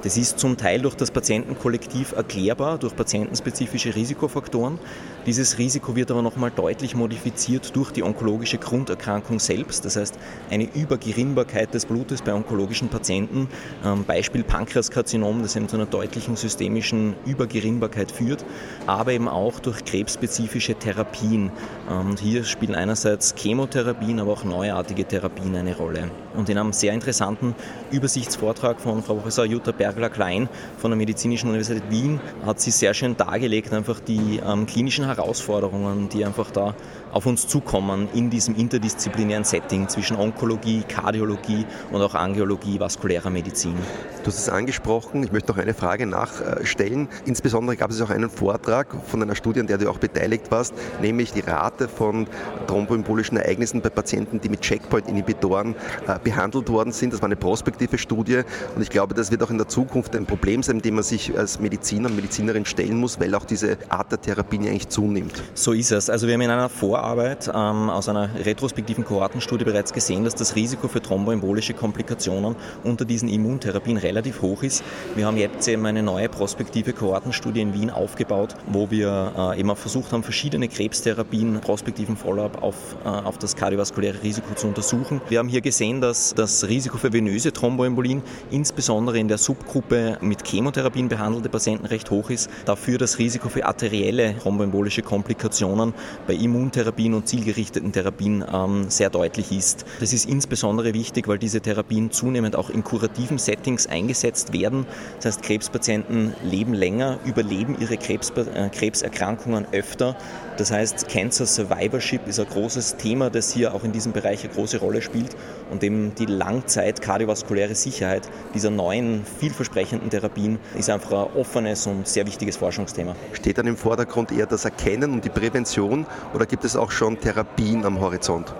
Das 0.03 0.17
ist 0.17 0.39
zum 0.39 0.57
Teil 0.57 0.81
durch 0.81 0.95
das 0.95 1.11
Patientenkollektiv 1.11 2.13
erklärbar, 2.13 2.79
durch 2.79 2.97
patientenspezifische 2.97 3.95
Risikofaktoren. 3.95 4.79
Dieses 5.27 5.59
Risiko 5.59 5.95
wird 5.95 6.11
aber 6.11 6.23
nochmal 6.23 6.51
deutlich 6.51 6.95
modifiziert 6.95 7.77
durch 7.77 7.91
die 7.91 8.03
onkologische 8.03 8.57
Grunderkrankung 8.57 9.39
selbst. 9.39 9.85
Das 9.85 9.97
heißt, 9.97 10.19
eine 10.51 10.65
Übergerinnbarkeit 10.75 11.75
des 11.75 11.85
Blutes 11.85 12.23
bei 12.23 12.33
onkologischen 12.33 12.89
Patienten, 12.89 13.49
ähm, 13.85 14.05
Beispiel 14.05 14.43
Pankreaskarzinom, 14.43 15.43
das 15.43 15.55
eben 15.55 15.69
zu 15.69 15.77
einer 15.77 15.85
deutlichen 15.85 16.35
systemischen 16.35 17.15
Übergerinnbarkeit 17.27 18.11
führt, 18.11 18.47
aber 18.87 19.13
eben 19.13 19.29
auch 19.29 19.61
durch 19.61 19.85
krebsspezifische 19.85 20.77
Therapien. 20.77 21.53
Und 21.91 22.19
hier 22.19 22.45
spielen 22.45 22.75
einerseits 22.75 23.35
Chemotherapien, 23.37 24.19
aber 24.19 24.33
auch 24.33 24.45
neuartige 24.45 25.05
Therapien 25.05 25.57
eine 25.57 25.77
Rolle. 25.77 26.11
Und 26.35 26.49
in 26.49 26.57
einem 26.57 26.73
sehr 26.73 26.95
interessanten 26.95 27.55
Übersichtsvortrag 27.91 28.81
von 28.81 29.03
Frau 29.03 29.17
Professor 29.17 29.45
Jutta 29.45 29.73
Berg 29.73 29.90
Bergler 29.91 30.09
Klein 30.09 30.49
von 30.79 30.93
der 30.93 30.97
Medizinischen 30.99 31.49
Universität 31.49 31.83
Wien 31.91 32.21
hat 32.47 32.61
sie 32.61 32.71
sehr 32.71 32.95
schön 32.95 33.17
dargelegt, 33.17 33.73
einfach 33.73 33.99
die 33.99 34.41
ähm, 34.47 34.67
klinischen 34.67 35.05
Herausforderungen, 35.05 36.09
die 36.09 36.25
einfach 36.25 36.53
da 36.53 36.77
auf 37.13 37.27
uns 37.27 37.47
zukommen 37.47 38.09
in 38.15 38.31
diesem 38.31 38.57
interdisziplinären 38.57 39.45
Setting 39.45 39.89
zwischen 39.89 40.17
Onkologie, 40.17 40.83
Kardiologie 40.89 41.67
und 41.93 42.03
auch 42.03 42.15
Angiologie, 42.15 42.79
vaskulärer 42.79 43.31
Medizin. 43.31 43.75
Du 44.23 44.27
hast 44.27 44.39
es 44.39 44.49
angesprochen, 44.51 45.23
ich 45.23 45.33
möchte 45.33 45.51
noch 45.51 45.59
eine 45.59 45.73
Frage 45.73 46.07
nachstellen. 46.07 47.09
Insbesondere 47.25 47.77
gab 47.77 47.91
es 47.91 48.01
auch 48.03 48.11
einen 48.11 48.29
Vortrag 48.29 48.95
von 49.07 49.23
einer 49.23 49.35
Studie, 49.35 49.61
an 49.61 49.67
der 49.67 49.79
du 49.79 49.89
auch 49.89 49.99
beteiligt 49.99 50.51
warst, 50.51 50.75
nämlich 51.01 51.33
die 51.33 51.41
Rate 51.41 51.89
von 51.89 52.27
thromboembolischen 52.67 53.39
Ereignissen 53.39 53.81
bei 53.81 53.89
Patienten, 53.89 54.41
die 54.41 54.51
mit 54.51 54.61
Checkpoint-Inhibitoren 54.61 55.75
äh, 56.07 56.19
behandelt 56.23 56.69
worden 56.69 56.93
sind. 56.93 57.15
Das 57.15 57.23
war 57.23 57.29
eine 57.29 57.37
prospektive 57.37 57.97
Studie 57.97 58.43
und 58.77 58.83
ich 58.83 58.91
glaube, 58.91 59.15
das 59.15 59.31
wird 59.31 59.43
auch 59.43 59.51
in 59.51 59.59
der 59.59 59.69
Zukunft 59.69 60.15
ein 60.15 60.27
Problem 60.27 60.63
sein, 60.63 60.81
dem 60.81 60.97
man 60.97 61.05
sich 61.05 61.37
als 61.37 61.59
Mediziner 61.59 62.09
und 62.09 62.17
Medizinerin 62.17 62.67
stellen 62.67 62.97
muss, 62.97 63.19
weil 63.21 63.35
auch 63.35 63.45
diese 63.45 63.79
Art 63.89 64.13
der 64.13 64.21
Therapie 64.21 64.59
eigentlich 64.59 64.89
zunimmt. 64.89 65.43
So 65.55 65.73
ist 65.73 65.93
es. 65.93 66.11
Also 66.11 66.27
wir 66.27 66.35
haben 66.35 66.43
in 66.43 66.51
einer 66.51 66.69
Vor 66.69 67.00
Vorarbeit 67.01 67.51
ähm, 67.55 67.89
aus 67.89 68.11
einer 68.11 68.29
retrospektiven 68.45 69.07
Kohortenstudie 69.07 69.65
bereits 69.65 69.95
gesehen, 69.95 70.25
dass 70.25 70.35
das 70.35 70.55
Risiko 70.55 70.87
für 70.87 71.01
thromboembolische 71.01 71.73
Komplikationen 71.73 72.57
unter 72.85 73.07
diesen 73.07 73.31
Immuntherapien 73.31 73.97
relativ 73.97 74.43
hoch 74.43 74.63
ist. 74.63 74.85
Wir 75.17 75.25
haben 75.25 75.39
jetzt 75.39 75.67
eben 75.67 75.87
eine 75.87 76.03
neue 76.03 76.29
prospektive 76.29 76.93
Kohortenstudie 76.93 77.63
in 77.63 77.73
Wien 77.73 77.89
aufgebaut, 77.89 78.55
wo 78.67 78.91
wir 78.91 79.55
äh, 79.55 79.61
eben 79.61 79.75
versucht 79.77 80.13
haben, 80.13 80.23
verschiedene 80.23 80.69
Krebstherapien, 80.69 81.61
prospektiven 81.63 82.19
Follow-up 82.19 82.63
auf, 82.63 82.77
äh, 83.07 83.09
auf 83.09 83.39
das 83.39 83.57
kardiovaskuläre 83.57 84.23
Risiko 84.23 84.53
zu 84.55 84.67
untersuchen. 84.67 85.23
Wir 85.31 85.39
haben 85.39 85.49
hier 85.49 85.63
gesehen, 85.63 86.03
dass 86.03 86.35
das 86.35 86.69
Risiko 86.69 86.99
für 86.99 87.15
venöse 87.15 87.51
Thromboembolien 87.51 88.23
insbesondere 88.51 89.19
in 89.19 89.29
der 89.29 89.39
Subgruppe 89.39 90.19
mit 90.21 90.47
Chemotherapien 90.47 91.09
behandelte 91.09 91.49
Patienten 91.49 91.87
recht 91.87 92.11
hoch 92.11 92.29
ist. 92.29 92.51
Dafür 92.67 92.99
das 92.99 93.19
Risiko 93.19 93.49
für 93.49 93.65
arterielle 93.65 94.37
thromboembolische 94.39 95.01
Komplikationen 95.01 95.95
bei 96.27 96.35
Immuntherapien 96.35 96.90
Therapien 96.91 97.15
und 97.15 97.29
zielgerichteten 97.29 97.93
Therapien 97.93 98.45
ähm, 98.53 98.91
sehr 98.91 99.11
deutlich 99.11 99.53
ist. 99.53 99.85
Das 100.01 100.13
ist 100.13 100.29
insbesondere 100.29 100.93
wichtig, 100.93 101.29
weil 101.29 101.39
diese 101.39 101.61
Therapien 101.61 102.11
zunehmend 102.11 102.57
auch 102.57 102.69
in 102.69 102.83
kurativen 102.83 103.39
Settings 103.39 103.87
eingesetzt 103.87 104.53
werden. 104.53 104.87
Das 105.17 105.27
heißt, 105.27 105.43
Krebspatienten 105.43 106.35
leben 106.43 106.75
länger, 106.75 107.21
überleben 107.25 107.77
ihre 107.79 107.97
Krebs, 107.97 108.31
äh, 108.31 108.69
Krebserkrankungen 108.71 109.67
öfter. 109.71 110.17
Das 110.61 110.71
heißt, 110.71 111.09
Cancer 111.09 111.47
Survivorship 111.47 112.29
ist 112.29 112.39
ein 112.39 112.45
großes 112.45 112.97
Thema, 112.97 113.31
das 113.31 113.51
hier 113.51 113.73
auch 113.73 113.83
in 113.83 113.93
diesem 113.93 114.13
Bereich 114.13 114.45
eine 114.45 114.53
große 114.53 114.77
Rolle 114.77 115.01
spielt 115.01 115.35
und 115.71 115.83
eben 115.83 116.15
die 116.17 116.27
Langzeit 116.27 117.01
kardiovaskuläre 117.01 117.75
Sicherheit 117.75 118.29
dieser 118.53 118.69
neuen, 118.69 119.25
vielversprechenden 119.25 120.11
Therapien 120.11 120.59
ist 120.79 120.91
einfach 120.91 121.13
ein 121.13 121.41
offenes 121.41 121.87
und 121.87 122.07
sehr 122.07 122.27
wichtiges 122.27 122.59
Forschungsthema. 122.59 123.17
Steht 123.33 123.57
dann 123.57 123.69
im 123.69 123.79
Vordergrund 123.79 124.33
eher 124.33 124.45
das 124.45 124.67
Erkennen 124.67 125.15
und 125.15 125.25
die 125.25 125.31
Prävention 125.31 126.05
oder 126.35 126.45
gibt 126.45 126.65
es 126.65 126.77
auch 126.77 126.91
schon 126.91 127.19
Therapien 127.19 127.87
am 127.87 127.99
Horizont? 127.99 128.55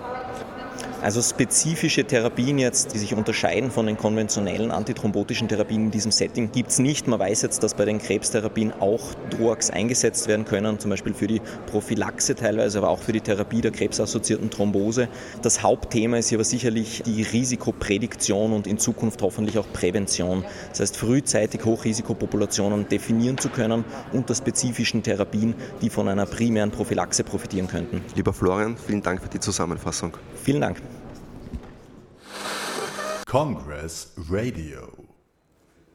Also 1.01 1.19
spezifische 1.23 2.03
Therapien 2.03 2.59
jetzt, 2.59 2.93
die 2.93 2.99
sich 2.99 3.15
unterscheiden 3.15 3.71
von 3.71 3.87
den 3.87 3.97
konventionellen 3.97 4.69
antithrombotischen 4.69 5.47
Therapien 5.47 5.85
in 5.85 5.91
diesem 5.91 6.11
Setting, 6.11 6.51
gibt 6.51 6.69
es 6.69 6.77
nicht. 6.77 7.07
Man 7.07 7.19
weiß 7.19 7.41
jetzt, 7.41 7.63
dass 7.63 7.73
bei 7.73 7.85
den 7.85 7.97
Krebstherapien 7.97 8.71
auch 8.79 9.01
Drugs 9.31 9.71
eingesetzt 9.71 10.27
werden 10.27 10.45
können, 10.45 10.77
zum 10.77 10.91
Beispiel 10.91 11.15
für 11.15 11.25
die 11.25 11.41
Prophylaxe 11.65 12.35
teilweise, 12.35 12.77
aber 12.77 12.89
auch 12.89 12.99
für 12.99 13.13
die 13.13 13.21
Therapie 13.21 13.61
der 13.61 13.71
krebsassoziierten 13.71 14.51
Thrombose. 14.51 15.07
Das 15.41 15.63
Hauptthema 15.63 16.17
ist 16.17 16.29
hier 16.29 16.37
aber 16.37 16.43
sicherlich 16.43 17.01
die 17.03 17.23
Risikoprädiktion 17.23 18.53
und 18.53 18.67
in 18.67 18.77
Zukunft 18.77 19.23
hoffentlich 19.23 19.57
auch 19.57 19.65
Prävention. 19.73 20.45
Das 20.69 20.81
heißt, 20.81 20.97
frühzeitig 20.97 21.65
Hochrisikopopulationen 21.65 22.87
definieren 22.87 23.39
zu 23.39 23.49
können 23.49 23.85
unter 24.13 24.35
spezifischen 24.35 25.01
Therapien, 25.01 25.55
die 25.81 25.89
von 25.89 26.07
einer 26.07 26.27
primären 26.27 26.69
Prophylaxe 26.69 27.23
profitieren 27.23 27.67
könnten. 27.67 28.03
Lieber 28.15 28.33
Florian, 28.33 28.77
vielen 28.77 29.01
Dank 29.01 29.23
für 29.23 29.29
die 29.29 29.39
Zusammenfassung. 29.39 30.15
Vielen 30.43 30.61
Dank. 30.61 30.77
Congress 33.31 34.11
Radio. 34.29 35.00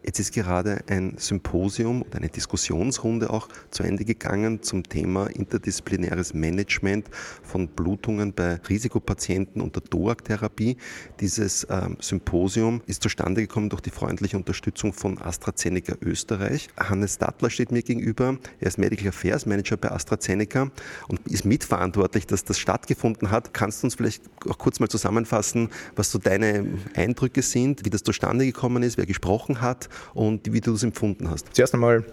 Jetzt 0.06 0.20
ist 0.20 0.32
gerade 0.32 0.84
ein 0.86 1.14
Symposium 1.18 2.02
und 2.02 2.14
eine 2.14 2.28
Diskussionsrunde 2.28 3.28
auch 3.28 3.48
zu 3.72 3.82
Ende 3.82 4.04
gegangen 4.04 4.62
zum 4.62 4.84
Thema 4.84 5.26
interdisziplinäres 5.26 6.32
Management 6.32 7.08
von 7.42 7.66
Blutungen 7.66 8.32
bei 8.32 8.60
Risikopatienten 8.68 9.60
unter 9.60 9.80
DOAC-Therapie. 9.80 10.76
Dieses 11.18 11.66
ähm, 11.68 11.96
Symposium 12.00 12.82
ist 12.86 13.02
zustande 13.02 13.40
gekommen 13.40 13.68
durch 13.68 13.80
die 13.80 13.90
freundliche 13.90 14.36
Unterstützung 14.36 14.92
von 14.92 15.20
AstraZeneca 15.20 15.96
Österreich. 16.00 16.68
Hannes 16.76 17.18
Dattler 17.18 17.50
steht 17.50 17.72
mir 17.72 17.82
gegenüber. 17.82 18.38
Er 18.60 18.68
ist 18.68 18.78
Medical 18.78 19.08
Affairs 19.08 19.44
Manager 19.44 19.76
bei 19.76 19.90
AstraZeneca 19.90 20.70
und 21.08 21.26
ist 21.26 21.44
mitverantwortlich, 21.44 22.28
dass 22.28 22.44
das 22.44 22.60
stattgefunden 22.60 23.32
hat. 23.32 23.52
Kannst 23.52 23.82
du 23.82 23.88
uns 23.88 23.96
vielleicht 23.96 24.22
auch 24.48 24.58
kurz 24.58 24.78
mal 24.78 24.88
zusammenfassen, 24.88 25.68
was 25.96 26.12
so 26.12 26.20
deine 26.20 26.64
Eindrücke 26.94 27.42
sind, 27.42 27.84
wie 27.84 27.90
das 27.90 28.04
zustande 28.04 28.46
gekommen 28.46 28.84
ist, 28.84 28.98
wer 28.98 29.06
gesprochen 29.06 29.60
hat 29.60 29.88
und 30.14 30.52
wie 30.52 30.60
du 30.60 30.72
das 30.72 30.82
empfunden 30.82 31.30
hast. 31.30 31.54
Zuerst 31.54 31.74
einmal 31.74 32.04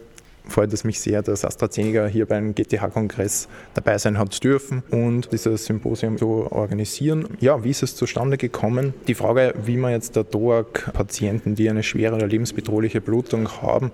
freut 0.48 0.74
es 0.74 0.84
mich 0.84 1.00
sehr, 1.00 1.22
dass 1.22 1.46
AstraZeneca 1.46 2.06
hier 2.08 2.26
beim 2.26 2.54
GTH-Kongress 2.54 3.48
dabei 3.74 3.98
sein 3.98 4.18
hat 4.18 4.44
dürfen 4.44 4.84
und 4.92 5.32
dieses 5.32 5.66
Symposium 5.66 6.18
zu 6.18 6.52
organisieren. 6.52 7.28
Ja, 7.40 7.64
wie 7.64 7.70
ist 7.70 7.84
es 7.84 7.96
zustande 7.96 8.38
gekommen? 8.38 8.94
Die 9.08 9.16
Frage, 9.16 9.54
wie 9.66 9.78
man 9.78 9.92
jetzt 9.92 10.16
der 10.16 10.24
DOAC-Patienten, 10.24 11.56
die 11.56 11.70
eine 11.70 11.84
schwere 11.84 12.16
oder 12.16 12.28
lebensbedrohliche 12.28 13.02
Blutung 13.02 13.50
haben, 13.62 13.92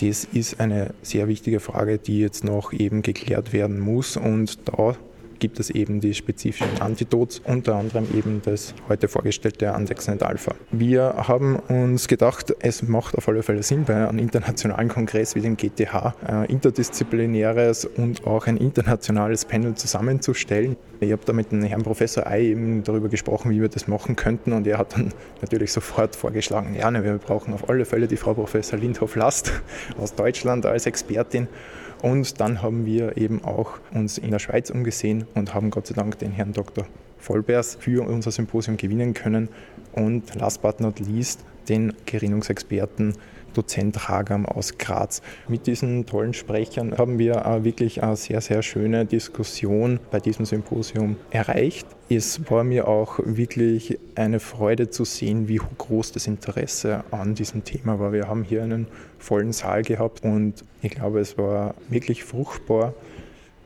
das 0.00 0.24
ist 0.24 0.60
eine 0.60 0.94
sehr 1.02 1.26
wichtige 1.26 1.60
Frage, 1.60 1.98
die 1.98 2.20
jetzt 2.20 2.44
noch 2.44 2.72
eben 2.72 3.02
geklärt 3.02 3.52
werden 3.52 3.80
muss 3.80 4.16
und 4.16 4.68
da 4.68 4.96
gibt 5.38 5.60
es 5.60 5.70
eben 5.70 6.00
die 6.00 6.14
spezifischen 6.14 6.80
Antidots, 6.80 7.40
unter 7.44 7.76
anderem 7.76 8.06
eben 8.16 8.42
das 8.44 8.74
heute 8.88 9.08
vorgestellte 9.08 9.72
Andexanet 9.72 10.22
Alpha. 10.22 10.54
Wir 10.70 11.14
haben 11.16 11.56
uns 11.56 12.08
gedacht, 12.08 12.54
es 12.60 12.82
macht 12.82 13.16
auf 13.16 13.28
alle 13.28 13.42
Fälle 13.42 13.62
Sinn, 13.62 13.84
bei 13.84 14.08
einem 14.08 14.18
internationalen 14.18 14.88
Kongress 14.88 15.34
wie 15.34 15.40
dem 15.40 15.56
GTH 15.56 16.14
ein 16.24 16.44
äh, 16.44 16.52
interdisziplinäres 16.52 17.84
und 17.84 18.26
auch 18.26 18.46
ein 18.46 18.56
internationales 18.56 19.44
Panel 19.44 19.74
zusammenzustellen. 19.74 20.76
Ich 21.00 21.12
habe 21.12 21.22
da 21.24 21.32
mit 21.32 21.52
dem 21.52 21.62
Herrn 21.62 21.82
Professor 21.82 22.26
Ei 22.26 22.42
eben 22.46 22.82
darüber 22.82 23.08
gesprochen, 23.08 23.50
wie 23.50 23.60
wir 23.60 23.68
das 23.68 23.86
machen 23.86 24.16
könnten 24.16 24.52
und 24.52 24.66
er 24.66 24.78
hat 24.78 24.94
dann 24.94 25.12
natürlich 25.40 25.72
sofort 25.72 26.16
vorgeschlagen, 26.16 26.74
ja, 26.74 26.90
ne, 26.90 27.04
wir 27.04 27.18
brauchen 27.18 27.54
auf 27.54 27.68
alle 27.68 27.84
Fälle 27.84 28.08
die 28.08 28.16
Frau 28.16 28.34
Professor 28.34 28.78
Lindhoff-Last 28.78 29.52
aus 29.98 30.14
Deutschland 30.14 30.66
als 30.66 30.86
Expertin 30.86 31.48
und 32.02 32.40
dann 32.40 32.62
haben 32.62 32.86
wir 32.86 33.16
eben 33.16 33.44
auch 33.44 33.78
uns 33.92 34.18
in 34.18 34.30
der 34.30 34.38
Schweiz 34.38 34.70
umgesehen 34.70 35.26
und 35.34 35.54
haben 35.54 35.70
Gott 35.70 35.86
sei 35.86 35.94
Dank 35.94 36.18
den 36.18 36.32
Herrn 36.32 36.52
Dr. 36.52 36.86
Vollbers 37.18 37.76
für 37.80 38.06
unser 38.06 38.30
Symposium 38.30 38.76
gewinnen 38.76 39.14
können 39.14 39.48
und 39.92 40.34
last 40.34 40.62
but 40.62 40.80
not 40.80 41.00
least 41.00 41.44
den 41.68 41.92
Gerinnungsexperten 42.06 43.14
Dozent 43.54 44.08
Hagam 44.08 44.46
aus 44.46 44.78
Graz. 44.78 45.22
Mit 45.48 45.66
diesen 45.66 46.06
tollen 46.06 46.34
Sprechern 46.34 46.96
haben 46.96 47.18
wir 47.18 47.44
wirklich 47.62 48.02
eine 48.02 48.16
sehr, 48.16 48.40
sehr 48.40 48.62
schöne 48.62 49.04
Diskussion 49.06 50.00
bei 50.10 50.20
diesem 50.20 50.44
Symposium 50.44 51.16
erreicht. 51.30 51.86
Es 52.10 52.50
war 52.50 52.64
mir 52.64 52.88
auch 52.88 53.18
wirklich 53.22 53.98
eine 54.14 54.40
Freude 54.40 54.88
zu 54.90 55.04
sehen, 55.04 55.48
wie 55.48 55.60
groß 55.78 56.12
das 56.12 56.26
Interesse 56.26 57.04
an 57.10 57.34
diesem 57.34 57.64
Thema 57.64 57.98
war. 57.98 58.12
Wir 58.12 58.28
haben 58.28 58.44
hier 58.44 58.62
einen 58.62 58.86
vollen 59.18 59.52
Saal 59.52 59.82
gehabt 59.82 60.24
und 60.24 60.64
ich 60.80 60.92
glaube, 60.92 61.20
es 61.20 61.36
war 61.36 61.74
wirklich 61.88 62.24
fruchtbar. 62.24 62.94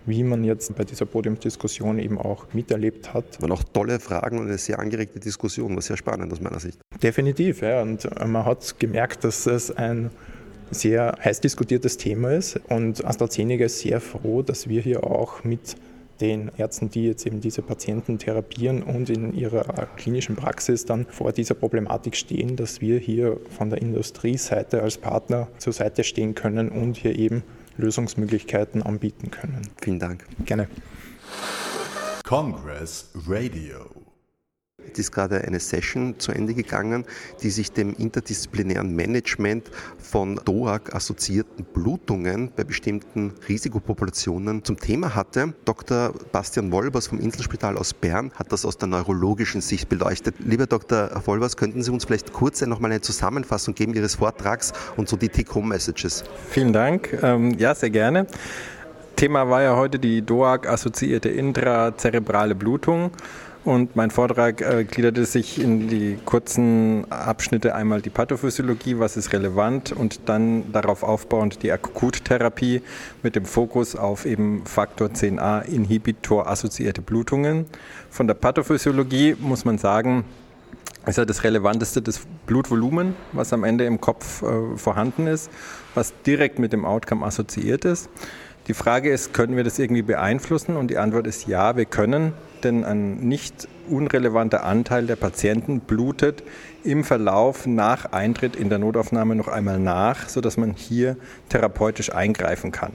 Wie 0.06 0.24
man 0.24 0.44
jetzt 0.44 0.74
bei 0.76 0.84
dieser 0.84 1.06
Podiumsdiskussion 1.06 1.98
eben 1.98 2.18
auch 2.18 2.46
miterlebt 2.52 3.14
hat. 3.14 3.40
Waren 3.40 3.52
auch 3.52 3.62
tolle 3.72 4.00
Fragen 4.00 4.38
und 4.38 4.46
eine 4.46 4.58
sehr 4.58 4.78
angeregte 4.78 5.20
Diskussion, 5.20 5.74
war 5.74 5.82
sehr 5.82 5.96
spannend 5.96 6.32
aus 6.32 6.40
meiner 6.40 6.60
Sicht. 6.60 6.78
Definitiv, 7.02 7.62
ja. 7.62 7.82
Und 7.82 8.08
man 8.26 8.44
hat 8.44 8.78
gemerkt, 8.78 9.24
dass 9.24 9.46
es 9.46 9.70
ein 9.70 10.10
sehr 10.70 11.14
heiß 11.22 11.40
diskutiertes 11.40 11.96
Thema 11.96 12.32
ist. 12.32 12.60
Und 12.68 13.04
AstraZeneca 13.04 13.64
ist 13.64 13.80
sehr 13.80 14.00
froh, 14.00 14.42
dass 14.42 14.68
wir 14.68 14.80
hier 14.80 15.04
auch 15.04 15.44
mit 15.44 15.76
den 16.20 16.50
Ärzten, 16.56 16.88
die 16.88 17.06
jetzt 17.06 17.26
eben 17.26 17.40
diese 17.40 17.62
Patienten 17.62 18.18
therapieren 18.18 18.82
und 18.82 19.10
in 19.10 19.34
ihrer 19.34 19.88
klinischen 19.96 20.36
Praxis 20.36 20.86
dann 20.86 21.06
vor 21.06 21.32
dieser 21.32 21.54
Problematik 21.54 22.16
stehen, 22.16 22.54
dass 22.56 22.80
wir 22.80 22.98
hier 22.98 23.38
von 23.56 23.70
der 23.70 23.82
Industrieseite 23.82 24.82
als 24.82 24.98
Partner 24.98 25.48
zur 25.58 25.72
Seite 25.72 26.04
stehen 26.04 26.34
können 26.34 26.68
und 26.68 26.96
hier 26.96 27.18
eben 27.18 27.42
Lösungsmöglichkeiten 27.76 28.82
anbieten 28.82 29.30
können. 29.30 29.68
Vielen 29.80 29.98
Dank. 29.98 30.24
Gerne. 30.44 30.68
Congress 32.24 33.10
Radio. 33.26 34.01
Es 34.92 34.98
ist 34.98 35.12
gerade 35.12 35.42
eine 35.42 35.60
Session 35.60 36.18
zu 36.18 36.32
Ende 36.32 36.54
gegangen, 36.54 37.04
die 37.42 37.50
sich 37.50 37.72
dem 37.72 37.94
interdisziplinären 37.94 38.94
Management 38.94 39.70
von 39.98 40.36
DOAC-assoziierten 40.44 41.64
Blutungen 41.72 42.50
bei 42.54 42.64
bestimmten 42.64 43.32
Risikopopulationen 43.48 44.64
zum 44.64 44.78
Thema 44.78 45.14
hatte. 45.14 45.54
Dr. 45.64 46.12
Bastian 46.32 46.72
Wolbers 46.72 47.06
vom 47.06 47.18
Inselspital 47.18 47.78
aus 47.78 47.94
Bern 47.94 48.32
hat 48.34 48.52
das 48.52 48.64
aus 48.64 48.76
der 48.78 48.88
neurologischen 48.88 49.60
Sicht 49.60 49.88
beleuchtet. 49.88 50.36
Lieber 50.40 50.66
Dr. 50.66 51.10
Wolbers, 51.26 51.56
könnten 51.56 51.82
Sie 51.82 51.90
uns 51.90 52.04
vielleicht 52.04 52.32
kurz 52.32 52.60
nochmal 52.62 52.90
eine 52.90 53.00
Zusammenfassung 53.00 53.74
geben 53.74 53.94
Ihres 53.94 54.16
Vortrags 54.16 54.72
und 54.96 55.08
so 55.08 55.16
die 55.16 55.28
Take-Home-Messages? 55.28 56.24
Vielen 56.50 56.72
Dank. 56.72 57.18
Ähm, 57.22 57.52
ja, 57.58 57.74
sehr 57.74 57.90
gerne. 57.90 58.26
Thema 59.16 59.48
war 59.48 59.62
ja 59.62 59.76
heute 59.76 59.98
die 59.98 60.22
DOAC-assoziierte 60.22 61.28
intrazerebrale 61.28 62.54
Blutung. 62.54 63.12
Und 63.64 63.94
mein 63.94 64.10
Vortrag 64.10 64.60
äh, 64.60 64.82
gliederte 64.82 65.24
sich 65.24 65.60
in 65.60 65.86
die 65.86 66.18
kurzen 66.24 67.10
Abschnitte 67.12 67.76
einmal 67.76 68.02
die 68.02 68.10
Pathophysiologie, 68.10 68.98
was 68.98 69.16
ist 69.16 69.32
relevant 69.32 69.92
und 69.92 70.28
dann 70.28 70.72
darauf 70.72 71.04
aufbauend 71.04 71.62
die 71.62 71.70
Akuttherapie 71.70 72.82
mit 73.22 73.36
dem 73.36 73.44
Fokus 73.44 73.94
auf 73.94 74.26
eben 74.26 74.66
Faktor 74.66 75.08
10a 75.08 75.64
Inhibitor 75.64 76.48
assoziierte 76.48 77.02
Blutungen. 77.02 77.66
Von 78.10 78.26
der 78.26 78.34
Pathophysiologie 78.34 79.36
muss 79.38 79.64
man 79.64 79.78
sagen, 79.78 80.24
ist 81.06 81.18
ja 81.18 81.24
das 81.24 81.44
Relevanteste 81.44 82.02
das 82.02 82.20
Blutvolumen, 82.46 83.14
was 83.32 83.52
am 83.52 83.62
Ende 83.62 83.84
im 83.84 84.00
Kopf 84.00 84.42
äh, 84.42 84.76
vorhanden 84.76 85.28
ist, 85.28 85.50
was 85.94 86.12
direkt 86.26 86.58
mit 86.58 86.72
dem 86.72 86.84
Outcome 86.84 87.24
assoziiert 87.24 87.84
ist. 87.84 88.08
Die 88.68 88.74
Frage 88.74 89.10
ist, 89.10 89.34
können 89.34 89.56
wir 89.56 89.64
das 89.64 89.80
irgendwie 89.80 90.02
beeinflussen? 90.02 90.76
Und 90.76 90.88
die 90.88 90.98
Antwort 90.98 91.26
ist 91.26 91.48
ja, 91.48 91.76
wir 91.76 91.84
können, 91.84 92.32
denn 92.62 92.84
ein 92.84 93.16
nicht 93.16 93.66
unrelevanter 93.88 94.62
Anteil 94.62 95.06
der 95.06 95.16
Patienten 95.16 95.80
blutet 95.80 96.44
im 96.84 97.02
Verlauf 97.02 97.66
nach 97.66 98.12
Eintritt 98.12 98.54
in 98.54 98.68
der 98.68 98.78
Notaufnahme 98.78 99.34
noch 99.34 99.48
einmal 99.48 99.80
nach, 99.80 100.28
sodass 100.28 100.56
man 100.56 100.74
hier 100.74 101.16
therapeutisch 101.48 102.14
eingreifen 102.14 102.70
kann. 102.70 102.92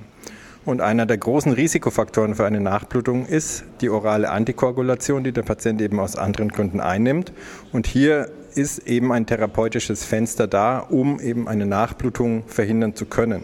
Und 0.63 0.81
einer 0.81 1.05
der 1.05 1.17
großen 1.17 1.51
Risikofaktoren 1.53 2.35
für 2.35 2.45
eine 2.45 2.59
Nachblutung 2.59 3.25
ist 3.25 3.63
die 3.79 3.89
orale 3.89 4.29
Antikoagulation, 4.29 5.23
die 5.23 5.31
der 5.31 5.43
Patient 5.43 5.81
eben 5.81 5.99
aus 5.99 6.17
anderen 6.17 6.49
Gründen 6.49 6.81
einnimmt. 6.81 7.31
Und 7.71 7.87
hier 7.87 8.29
ist 8.55 8.79
eben 8.79 9.11
ein 9.13 9.25
therapeutisches 9.25 10.03
Fenster 10.03 10.47
da, 10.47 10.79
um 10.79 11.19
eben 11.21 11.47
eine 11.47 11.65
Nachblutung 11.65 12.43
verhindern 12.47 12.95
zu 12.95 13.05
können. 13.05 13.43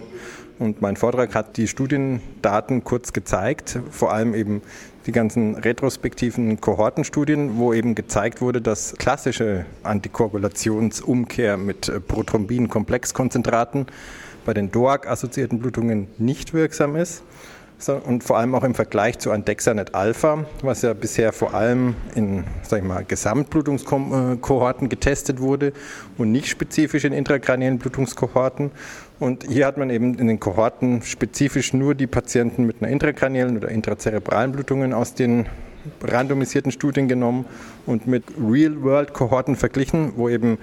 Und 0.64 0.82
mein 0.82 0.96
Vortrag 0.96 1.36
hat 1.36 1.58
die 1.58 1.68
Studiendaten 1.68 2.86
kurz 2.86 3.12
gezeigt, 3.12 3.80
vor 3.92 4.14
allem 4.14 4.34
eben 4.34 4.62
die 5.06 5.12
ganzen 5.12 5.56
retrospektiven 5.56 6.62
Kohortenstudien, 6.62 7.58
wo 7.58 7.74
eben 7.74 7.96
gezeigt 7.96 8.40
wurde, 8.40 8.62
dass 8.62 8.96
klassische 8.98 9.66
Antikoagulationsumkehr 9.84 11.58
mit 11.58 11.92
Prothrombin-Komplexkonzentraten 12.08 13.88
bei 14.46 14.54
den 14.54 14.72
DOAC-assoziierten 14.72 15.60
Blutungen 15.60 16.08
nicht 16.18 16.54
wirksam 16.54 16.96
ist 16.96 17.24
und 18.06 18.24
vor 18.24 18.38
allem 18.38 18.56
auch 18.56 18.64
im 18.64 18.76
Vergleich 18.76 19.20
zu 19.20 19.32
Andexanet 19.32 19.94
Alpha, 19.94 20.46
was 20.62 20.84
ja 20.84 20.94
bisher 20.94 21.34
vor 21.34 21.54
allem 21.54 21.96
in 22.16 22.46
sag 22.62 22.80
ich 22.80 22.86
mal, 22.86 23.04
Gesamtblutungskohorten 23.04 24.88
getestet 24.90 25.40
wurde 25.40 25.74
und 26.18 26.32
nicht 26.32 26.48
spezifisch 26.48 27.04
in 27.04 27.14
intrakraniellen 27.14 27.80
Blutungskohorten. 27.80 28.72
Und 29.20 29.46
hier 29.50 29.66
hat 29.66 29.78
man 29.78 29.90
eben 29.90 30.16
in 30.16 30.28
den 30.28 30.40
Kohorten 30.40 31.02
spezifisch 31.02 31.74
nur 31.74 31.96
die 31.96 32.08
Patienten 32.08 32.66
mit 32.66 32.82
einer 32.82 32.92
intrakraniellen 32.92 33.58
oder 33.58 33.70
intrazerebralen 33.70 34.52
Blutungen 34.52 34.94
aus 34.94 35.14
den 35.14 35.48
randomisierten 36.02 36.72
Studien 36.72 37.08
genommen 37.08 37.46
und 37.86 38.08
mit 38.08 38.24
Real-World-Kohorten 38.40 39.56
verglichen, 39.56 40.14
wo 40.16 40.30
eben 40.30 40.58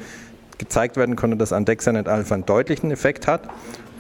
gezeigt 0.59 0.97
werden 0.97 1.17
konnte, 1.17 1.37
dass 1.37 1.53
Andexanet 1.53 2.07
Alpha 2.07 2.35
einen 2.35 2.47
deutlichen 2.47 2.91
Effekt 2.91 3.27
hat. 3.27 3.49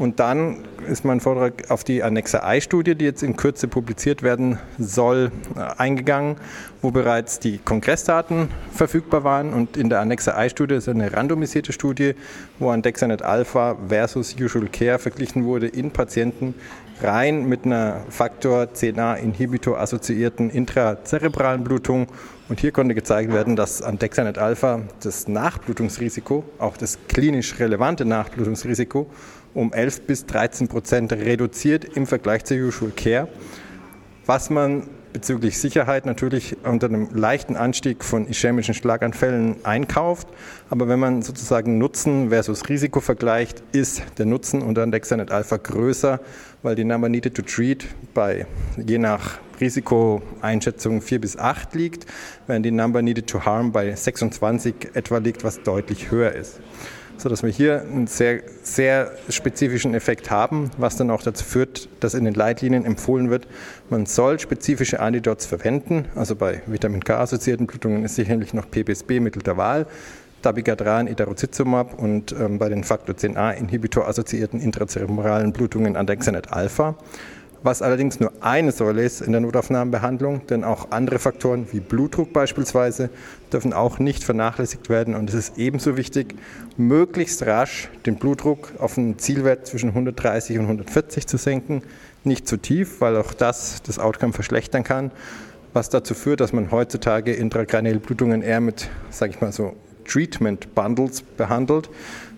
Und 0.00 0.18
dann 0.18 0.64
ist 0.88 1.04
mein 1.04 1.20
Vortrag 1.20 1.70
auf 1.70 1.84
die 1.84 2.02
Annexe 2.02 2.40
I-Studie, 2.42 2.94
die 2.94 3.04
jetzt 3.04 3.22
in 3.22 3.36
Kürze 3.36 3.68
publiziert 3.68 4.22
werden 4.22 4.58
soll, 4.78 5.30
äh, 5.54 5.60
eingegangen, 5.76 6.36
wo 6.80 6.90
bereits 6.90 7.38
die 7.38 7.58
Kongressdaten 7.58 8.48
verfügbar 8.72 9.24
waren. 9.24 9.52
Und 9.52 9.76
in 9.76 9.90
der 9.90 10.00
Annexe 10.00 10.32
I-Studie 10.34 10.76
ist 10.76 10.88
eine 10.88 11.12
randomisierte 11.12 11.74
Studie, 11.74 12.14
wo 12.58 12.70
Andexanet 12.70 13.20
Alpha 13.20 13.76
versus 13.88 14.34
Usual 14.40 14.68
Care 14.68 14.98
verglichen 14.98 15.44
wurde 15.44 15.66
in 15.68 15.90
Patienten 15.90 16.54
rein 17.02 17.46
mit 17.46 17.66
einer 17.66 18.00
Faktor 18.08 18.68
10a-Inhibitor 18.74 19.78
assoziierten 19.78 20.48
intrazerebralen 20.48 21.62
Blutung. 21.62 22.06
Und 22.48 22.58
hier 22.58 22.72
konnte 22.72 22.94
gezeigt 22.94 23.32
werden, 23.32 23.54
dass 23.54 23.82
Andexanet 23.82 24.38
Alpha 24.38 24.80
das 25.02 25.28
Nachblutungsrisiko, 25.28 26.42
auch 26.58 26.76
das 26.76 26.98
klinisch 27.06 27.58
relevante 27.58 28.04
Nachblutungsrisiko, 28.04 29.06
um 29.54 29.72
11 29.72 30.02
bis 30.02 30.26
13 30.26 30.68
Prozent 30.68 31.12
reduziert 31.12 31.84
im 31.96 32.06
Vergleich 32.06 32.44
zur 32.44 32.58
Usual 32.58 32.92
Care, 32.94 33.28
was 34.26 34.50
man 34.50 34.84
bezüglich 35.12 35.58
Sicherheit 35.58 36.06
natürlich 36.06 36.56
unter 36.64 36.86
einem 36.86 37.08
leichten 37.12 37.56
Anstieg 37.56 38.04
von 38.04 38.28
ischämischen 38.28 38.74
Schlaganfällen 38.74 39.56
einkauft. 39.64 40.28
Aber 40.68 40.88
wenn 40.88 41.00
man 41.00 41.22
sozusagen 41.22 41.78
Nutzen 41.78 42.30
versus 42.30 42.68
Risiko 42.68 43.00
vergleicht, 43.00 43.62
ist 43.72 44.02
der 44.18 44.26
Nutzen 44.26 44.62
unter 44.62 44.86
Dexanet 44.86 45.30
Alpha 45.30 45.56
größer, 45.56 46.20
weil 46.62 46.76
die 46.76 46.84
Number 46.84 47.08
Needed 47.08 47.34
to 47.34 47.42
Treat 47.42 47.86
bei 48.14 48.46
je 48.76 48.98
nach 48.98 49.38
Risikoeinschätzung 49.60 51.02
4 51.02 51.20
bis 51.20 51.36
8 51.36 51.74
liegt, 51.74 52.06
während 52.46 52.64
die 52.64 52.70
Number 52.70 53.02
Needed 53.02 53.26
to 53.26 53.44
Harm 53.44 53.72
bei 53.72 53.94
26 53.94 54.90
etwa 54.94 55.18
liegt, 55.18 55.44
was 55.44 55.62
deutlich 55.62 56.10
höher 56.10 56.32
ist 56.32 56.60
sodass 57.20 57.42
wir 57.42 57.50
hier 57.50 57.82
einen 57.82 58.06
sehr, 58.06 58.40
sehr 58.62 59.12
spezifischen 59.28 59.94
Effekt 59.94 60.30
haben, 60.30 60.70
was 60.78 60.96
dann 60.96 61.10
auch 61.10 61.22
dazu 61.22 61.44
führt, 61.44 61.88
dass 62.00 62.14
in 62.14 62.24
den 62.24 62.34
Leitlinien 62.34 62.86
empfohlen 62.86 63.28
wird, 63.28 63.46
man 63.90 64.06
soll 64.06 64.40
spezifische 64.40 65.00
Antidots 65.00 65.44
verwenden. 65.44 66.06
Also 66.14 66.34
bei 66.34 66.62
Vitamin 66.66 67.04
K-assoziierten 67.04 67.66
Blutungen 67.66 68.04
ist 68.04 68.14
sicherlich 68.14 68.54
noch 68.54 68.70
PBSB 68.70 69.20
Mittel 69.20 69.42
der 69.42 69.58
Wahl. 69.58 69.86
Dabigatran, 70.40 71.06
Idarucizumab 71.06 71.98
und 72.00 72.32
ähm, 72.32 72.58
bei 72.58 72.70
den 72.70 72.82
Faktor 72.82 73.14
10a 73.14 73.52
Inhibitor 73.52 74.08
assoziierten 74.08 74.58
intrazerebralen 74.58 75.52
Blutungen 75.52 75.96
Andexanet 75.96 76.50
Alpha 76.50 76.96
was 77.62 77.82
allerdings 77.82 78.20
nur 78.20 78.32
eine 78.40 78.72
Säule 78.72 79.04
ist 79.04 79.20
in 79.20 79.32
der 79.32 79.40
Notaufnahmebehandlung, 79.40 80.46
denn 80.46 80.64
auch 80.64 80.90
andere 80.90 81.18
Faktoren 81.18 81.66
wie 81.72 81.80
Blutdruck 81.80 82.32
beispielsweise 82.32 83.10
dürfen 83.52 83.72
auch 83.72 83.98
nicht 83.98 84.24
vernachlässigt 84.24 84.88
werden. 84.88 85.14
Und 85.14 85.28
es 85.28 85.34
ist 85.34 85.58
ebenso 85.58 85.96
wichtig, 85.96 86.34
möglichst 86.76 87.44
rasch 87.44 87.90
den 88.06 88.16
Blutdruck 88.16 88.72
auf 88.78 88.96
einen 88.96 89.18
Zielwert 89.18 89.66
zwischen 89.66 89.90
130 89.90 90.58
und 90.58 90.64
140 90.64 91.26
zu 91.26 91.36
senken. 91.36 91.82
Nicht 92.24 92.48
zu 92.48 92.56
tief, 92.56 93.00
weil 93.00 93.16
auch 93.16 93.34
das 93.34 93.82
das 93.82 93.98
Outcome 93.98 94.32
verschlechtern 94.32 94.84
kann, 94.84 95.10
was 95.72 95.90
dazu 95.90 96.14
führt, 96.14 96.40
dass 96.40 96.52
man 96.52 96.70
heutzutage 96.70 97.32
intrakranielle 97.32 97.98
Blutungen 97.98 98.42
eher 98.42 98.60
mit, 98.60 98.88
sage 99.10 99.32
ich 99.34 99.40
mal 99.40 99.52
so, 99.52 99.74
Treatment 100.06 100.74
Bundles 100.74 101.22
behandelt. 101.22 101.90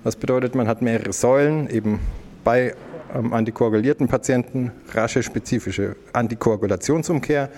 Was 0.03 0.17
bedeutet, 0.17 0.55
man 0.55 0.69
hat 0.69 0.83
mehrere 0.83 1.13
Säulen, 1.13 1.71
eben 1.71 2.01
bei 2.45 2.75
antikoagulierten 3.13 4.09
Patienten 4.09 4.73
rasche 4.93 5.23
spezifische 5.23 5.97
Antikoagulationsumkehr, 6.13 7.49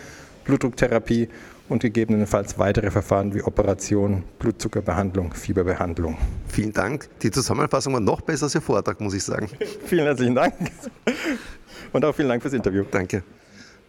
Blutdrucktherapie 0.45 1.29
und 1.69 1.81
gegebenenfalls 1.81 2.59
weitere 2.59 2.91
Verfahren 2.91 3.35
wie 3.35 3.43
Operation, 3.43 4.25
Blutzuckerbehandlung, 4.39 5.33
Fieberbehandlung. 5.33 6.19
Vielen 6.49 6.73
Dank. 6.73 7.09
Die 7.23 7.31
Zusammenfassung 7.31 7.95
war 7.95 8.01
noch 8.01 8.21
besser 8.21 8.45
als 8.45 8.55
Ihr 8.55 8.61
Vortrag, 8.61 9.01
muss 9.01 9.15
ich 9.15 9.23
sagen. 9.23 9.49
vielen 9.87 10.05
herzlichen 10.05 10.35
Dank. 10.35 10.55
Und 11.93 12.05
auch 12.05 12.15
vielen 12.15 12.29
Dank 12.29 12.43
fürs 12.43 12.55
Interview. 12.55 12.85
Danke. 12.91 13.23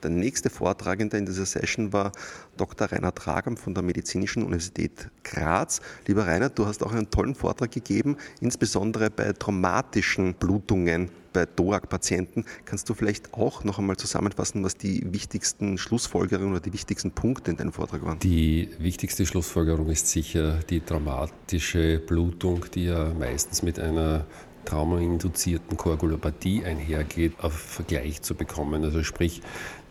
Der 0.06 0.12
nächste 0.12 0.52
Vortragende 0.52 1.18
in 1.18 1.26
dieser 1.26 1.48
Session 1.48 1.92
war 1.92 2.12
Dr. 2.58 2.92
Rainer 2.92 3.16
Tragam 3.16 3.58
von 3.58 3.74
der 3.74 3.82
Medizinischen 3.82 4.44
Universität 4.44 5.10
Graz. 5.24 5.82
Lieber 6.06 6.28
Rainer, 6.28 6.50
du 6.50 6.68
hast 6.68 6.84
auch 6.84 6.92
einen 6.94 7.10
tollen 7.10 7.34
Vortrag 7.34 7.72
gegeben, 7.72 8.16
insbesondere 8.40 9.10
bei 9.10 9.34
traumatischen 9.34 10.36
Blutungen 10.36 11.10
bei 11.34 11.48
DOAC-Patienten. 11.48 12.46
Kannst 12.66 12.88
du 12.88 12.94
vielleicht 12.94 13.34
auch 13.34 13.64
noch 13.64 13.80
einmal 13.80 13.98
zusammenfassen, 13.98 14.64
was 14.64 14.78
die 14.78 15.12
wichtigsten 15.12 15.80
Schlussfolgerungen 15.80 16.52
oder 16.52 16.60
die 16.60 16.74
wichtigsten 16.74 17.10
Punkte 17.10 17.50
in 17.50 17.58
deinem 17.58 17.72
Vortrag 17.72 18.06
waren? 18.06 18.20
Die 18.20 18.70
wichtigste 18.78 19.26
Schlussfolgerung 19.26 19.90
ist 19.90 20.08
sicher 20.08 20.60
die 20.70 20.82
traumatische 20.82 21.98
Blutung, 21.98 22.64
die 22.76 22.86
ja 22.86 23.12
meistens 23.18 23.64
mit 23.64 23.80
einer 23.80 24.28
traumainduzierten 24.66 25.78
Koagulopathie 25.78 26.66
einhergeht, 26.66 27.34
auf 27.40 27.54
Vergleich 27.54 28.22
zu 28.22 28.36
bekommen. 28.36 28.84
Also 28.84 29.04
sprich, 29.04 29.42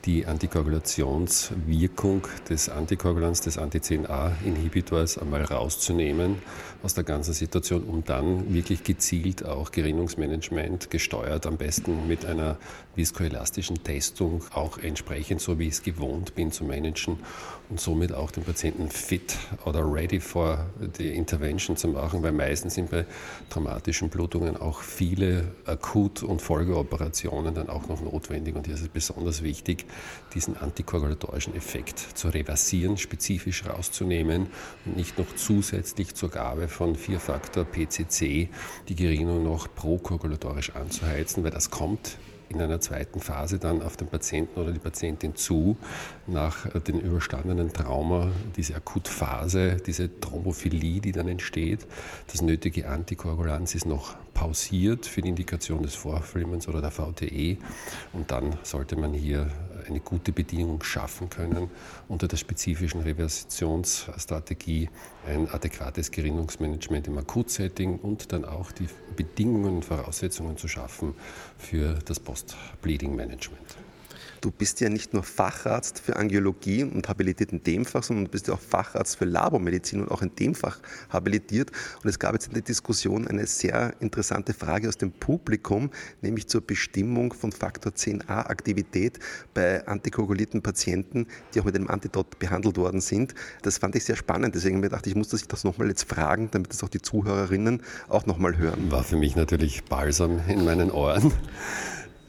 die 0.04 0.26
Antikoagulationswirkung 0.26 2.26
des 2.48 2.68
Antikoagulants, 2.68 3.40
des 3.40 3.56
Anti-10A-Inhibitors 3.56 5.18
einmal 5.18 5.44
rauszunehmen 5.44 6.36
aus 6.82 6.92
der 6.92 7.04
ganzen 7.04 7.32
Situation, 7.32 7.84
um 7.84 8.04
dann 8.04 8.52
wirklich 8.52 8.84
gezielt 8.84 9.44
auch 9.44 9.72
Gerinnungsmanagement 9.72 10.90
gesteuert, 10.90 11.46
am 11.46 11.56
besten 11.56 12.06
mit 12.06 12.26
einer 12.26 12.58
viskoelastischen 12.94 13.82
Testung, 13.82 14.44
auch 14.52 14.78
entsprechend 14.78 15.40
so 15.40 15.58
wie 15.58 15.68
ich 15.68 15.74
es 15.74 15.82
gewohnt 15.82 16.34
bin 16.34 16.52
zu 16.52 16.64
managen 16.64 17.18
und 17.70 17.80
somit 17.80 18.12
auch 18.12 18.30
den 18.30 18.44
Patienten 18.44 18.90
fit 18.90 19.38
oder 19.64 19.90
ready 19.90 20.20
for 20.20 20.66
die 20.98 21.08
Intervention 21.08 21.78
zu 21.78 21.88
machen, 21.88 22.22
weil 22.22 22.32
meistens 22.32 22.74
sind 22.74 22.90
bei 22.90 23.06
traumatischen 23.48 24.10
Blutungen 24.10 24.58
auch 24.58 24.80
viele 24.80 25.52
Akut- 25.64 26.22
und 26.22 26.42
Folgeoperationen 26.42 27.54
dann 27.54 27.70
auch 27.70 27.88
noch 27.88 28.02
notwendig 28.02 28.54
und 28.54 28.66
hier 28.66 28.74
ist 28.74 28.82
es 28.82 28.88
besonders 28.88 29.42
wichtig, 29.42 29.86
diesen 30.34 30.56
antikoagulatorischen 30.56 31.54
Effekt 31.54 31.98
zu 31.98 32.28
reversieren, 32.28 32.96
spezifisch 32.96 33.64
rauszunehmen 33.66 34.48
und 34.84 34.96
nicht 34.96 35.18
noch 35.18 35.34
zusätzlich 35.36 36.14
zur 36.14 36.30
Gabe 36.30 36.68
von 36.68 36.96
Vierfaktor 36.96 37.64
PCC 37.64 38.48
die 38.88 38.96
Gerinnung 38.96 39.42
noch 39.44 39.72
prokoagulatorisch 39.74 40.74
anzuheizen, 40.74 41.44
weil 41.44 41.50
das 41.50 41.70
kommt 41.70 42.18
in 42.48 42.60
einer 42.60 42.80
zweiten 42.80 43.20
Phase 43.20 43.58
dann 43.58 43.82
auf 43.82 43.96
den 43.96 44.08
Patienten 44.08 44.60
oder 44.60 44.72
die 44.72 44.78
Patientin 44.78 45.34
zu, 45.34 45.76
nach 46.26 46.68
dem 46.80 47.00
überstandenen 47.00 47.72
Trauma, 47.72 48.30
diese 48.56 48.76
Akutphase, 48.76 49.76
diese 49.84 50.20
Thrombophilie, 50.20 51.00
die 51.00 51.12
dann 51.12 51.28
entsteht. 51.28 51.86
Das 52.30 52.42
nötige 52.42 52.88
Antikoagulanz 52.88 53.74
ist 53.74 53.86
noch 53.86 54.14
pausiert 54.34 55.06
für 55.06 55.22
die 55.22 55.28
Indikation 55.28 55.82
des 55.82 55.94
Vorflimmens 55.94 56.68
oder 56.68 56.80
der 56.80 56.90
VTE 56.90 57.56
und 58.12 58.30
dann 58.30 58.56
sollte 58.62 58.96
man 58.96 59.12
hier 59.12 59.50
eine 59.86 60.00
gute 60.00 60.32
Bedingung 60.32 60.82
schaffen 60.82 61.30
können, 61.30 61.70
unter 62.08 62.28
der 62.28 62.36
spezifischen 62.36 63.00
Reversionsstrategie 63.02 64.90
ein 65.26 65.48
adäquates 65.48 66.10
Gerinnungsmanagement 66.10 67.06
im 67.06 67.18
Akutsetting 67.18 67.98
und 67.98 68.32
dann 68.32 68.44
auch 68.44 68.72
die 68.72 68.88
Bedingungen 69.16 69.76
und 69.76 69.84
Voraussetzungen 69.84 70.56
zu 70.56 70.68
schaffen 70.68 71.14
für 71.58 71.94
das 72.04 72.20
Post-Bleeding-Management. 72.20 73.83
Du 74.44 74.50
bist 74.50 74.82
ja 74.82 74.90
nicht 74.90 75.14
nur 75.14 75.22
Facharzt 75.22 75.98
für 76.00 76.16
Angiologie 76.16 76.84
und 76.84 77.08
habilitiert 77.08 77.52
in 77.52 77.62
dem 77.62 77.86
Fach, 77.86 78.02
sondern 78.02 78.26
du 78.26 78.30
bist 78.30 78.46
ja 78.46 78.52
auch 78.52 78.60
Facharzt 78.60 79.16
für 79.16 79.24
Labormedizin 79.24 80.02
und 80.02 80.10
auch 80.10 80.20
in 80.20 80.36
dem 80.36 80.54
Fach 80.54 80.80
habilitiert. 81.08 81.72
Und 82.02 82.10
es 82.10 82.18
gab 82.18 82.34
jetzt 82.34 82.48
in 82.48 82.52
der 82.52 82.60
Diskussion 82.60 83.26
eine 83.26 83.46
sehr 83.46 83.94
interessante 84.00 84.52
Frage 84.52 84.86
aus 84.86 84.98
dem 84.98 85.12
Publikum, 85.12 85.90
nämlich 86.20 86.46
zur 86.46 86.60
Bestimmung 86.60 87.32
von 87.32 87.52
Faktor 87.52 87.92
10a-Aktivität 87.92 89.18
bei 89.54 89.88
antikoagulierten 89.88 90.60
Patienten, 90.60 91.26
die 91.54 91.60
auch 91.62 91.64
mit 91.64 91.74
einem 91.74 91.88
Antidot 91.88 92.38
behandelt 92.38 92.76
worden 92.76 93.00
sind. 93.00 93.34
Das 93.62 93.78
fand 93.78 93.96
ich 93.96 94.04
sehr 94.04 94.16
spannend. 94.16 94.54
Deswegen 94.54 94.76
habe 94.76 94.88
ich 94.88 94.90
gedacht, 94.90 95.06
ich 95.06 95.14
muss 95.14 95.28
das 95.28 95.64
nochmal 95.64 95.88
jetzt 95.88 96.06
fragen, 96.06 96.50
damit 96.50 96.68
das 96.68 96.84
auch 96.84 96.90
die 96.90 97.00
Zuhörerinnen 97.00 97.80
auch 98.10 98.26
nochmal 98.26 98.58
hören. 98.58 98.90
War 98.92 99.04
für 99.04 99.16
mich 99.16 99.36
natürlich 99.36 99.84
balsam 99.84 100.38
in 100.48 100.66
meinen 100.66 100.90
Ohren. 100.90 101.32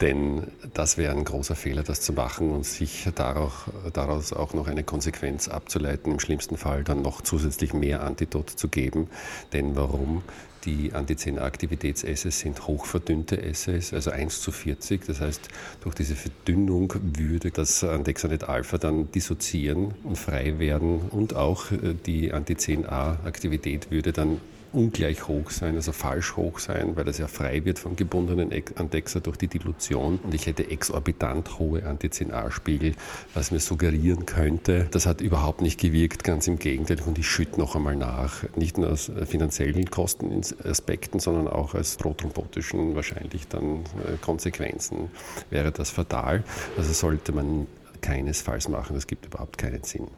Denn 0.00 0.48
das 0.74 0.98
wäre 0.98 1.12
ein 1.12 1.24
großer 1.24 1.56
Fehler, 1.56 1.82
das 1.82 2.02
zu 2.02 2.12
machen 2.12 2.50
und 2.50 2.66
sich 2.66 3.08
daraus 3.14 4.32
auch 4.32 4.52
noch 4.52 4.66
eine 4.66 4.84
Konsequenz 4.84 5.48
abzuleiten, 5.48 6.12
im 6.12 6.20
schlimmsten 6.20 6.58
Fall 6.58 6.84
dann 6.84 7.00
noch 7.00 7.22
zusätzlich 7.22 7.72
mehr 7.72 8.02
Antidot 8.02 8.50
zu 8.50 8.68
geben. 8.68 9.08
Denn 9.52 9.74
warum? 9.74 10.22
Die 10.66 10.92
Anti-10-Aktivitäts-Assays 10.92 12.40
sind 12.40 12.66
hochverdünnte 12.66 13.40
Assays, 13.40 13.94
also 13.94 14.10
1 14.10 14.40
zu 14.40 14.50
40. 14.50 15.06
Das 15.06 15.20
heißt, 15.20 15.48
durch 15.80 15.94
diese 15.94 16.16
Verdünnung 16.16 16.92
würde 17.00 17.52
das 17.52 17.84
Andexanet-Alpha 17.84 18.76
dann 18.76 19.10
dissoziieren 19.12 19.94
und 20.02 20.18
frei 20.18 20.58
werden 20.58 21.02
und 21.10 21.36
auch 21.36 21.70
äh, 21.70 21.94
die 21.94 22.32
Anti-10A-Aktivität 22.32 23.92
würde 23.92 24.12
dann 24.12 24.40
ungleich 24.76 25.26
hoch 25.26 25.50
sein, 25.50 25.74
also 25.74 25.92
falsch 25.92 26.36
hoch 26.36 26.58
sein, 26.58 26.96
weil 26.96 27.04
das 27.04 27.16
ja 27.16 27.26
frei 27.28 27.64
wird 27.64 27.78
vom 27.78 27.96
gebundenen 27.96 28.52
Andexer 28.76 29.20
durch 29.20 29.38
die 29.38 29.48
Dilution. 29.48 30.18
Und 30.22 30.34
ich 30.34 30.46
hätte 30.46 30.70
exorbitant 30.70 31.58
hohe 31.58 31.84
Anti-10A-Spiegel, 31.84 32.92
was 33.32 33.50
mir 33.50 33.58
suggerieren 33.58 34.26
könnte, 34.26 34.86
das 34.90 35.06
hat 35.06 35.22
überhaupt 35.22 35.62
nicht 35.62 35.80
gewirkt, 35.80 36.24
ganz 36.24 36.46
im 36.46 36.58
Gegenteil. 36.58 36.98
Und 37.06 37.18
ich 37.18 37.26
schütte 37.26 37.58
noch 37.58 37.74
einmal 37.74 37.96
nach, 37.96 38.44
nicht 38.54 38.76
nur 38.76 38.92
aus 38.92 39.10
finanziellen 39.24 39.90
Kostenaspekten, 39.90 41.20
sondern 41.20 41.48
auch 41.48 41.74
aus 41.74 41.96
prothrombotischen 41.96 42.94
wahrscheinlich 42.94 43.48
dann 43.48 43.80
äh, 43.80 44.16
Konsequenzen 44.20 45.10
wäre 45.48 45.72
das 45.72 45.90
fatal. 45.90 46.44
Also 46.76 46.92
sollte 46.92 47.32
man 47.32 47.66
keinesfalls 48.02 48.68
machen, 48.68 48.94
das 48.94 49.06
gibt 49.06 49.24
überhaupt 49.24 49.56
keinen 49.56 49.82
Sinn. 49.84 50.08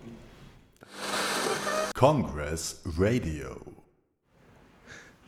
Congress 1.95 2.81
Radio 2.99 3.57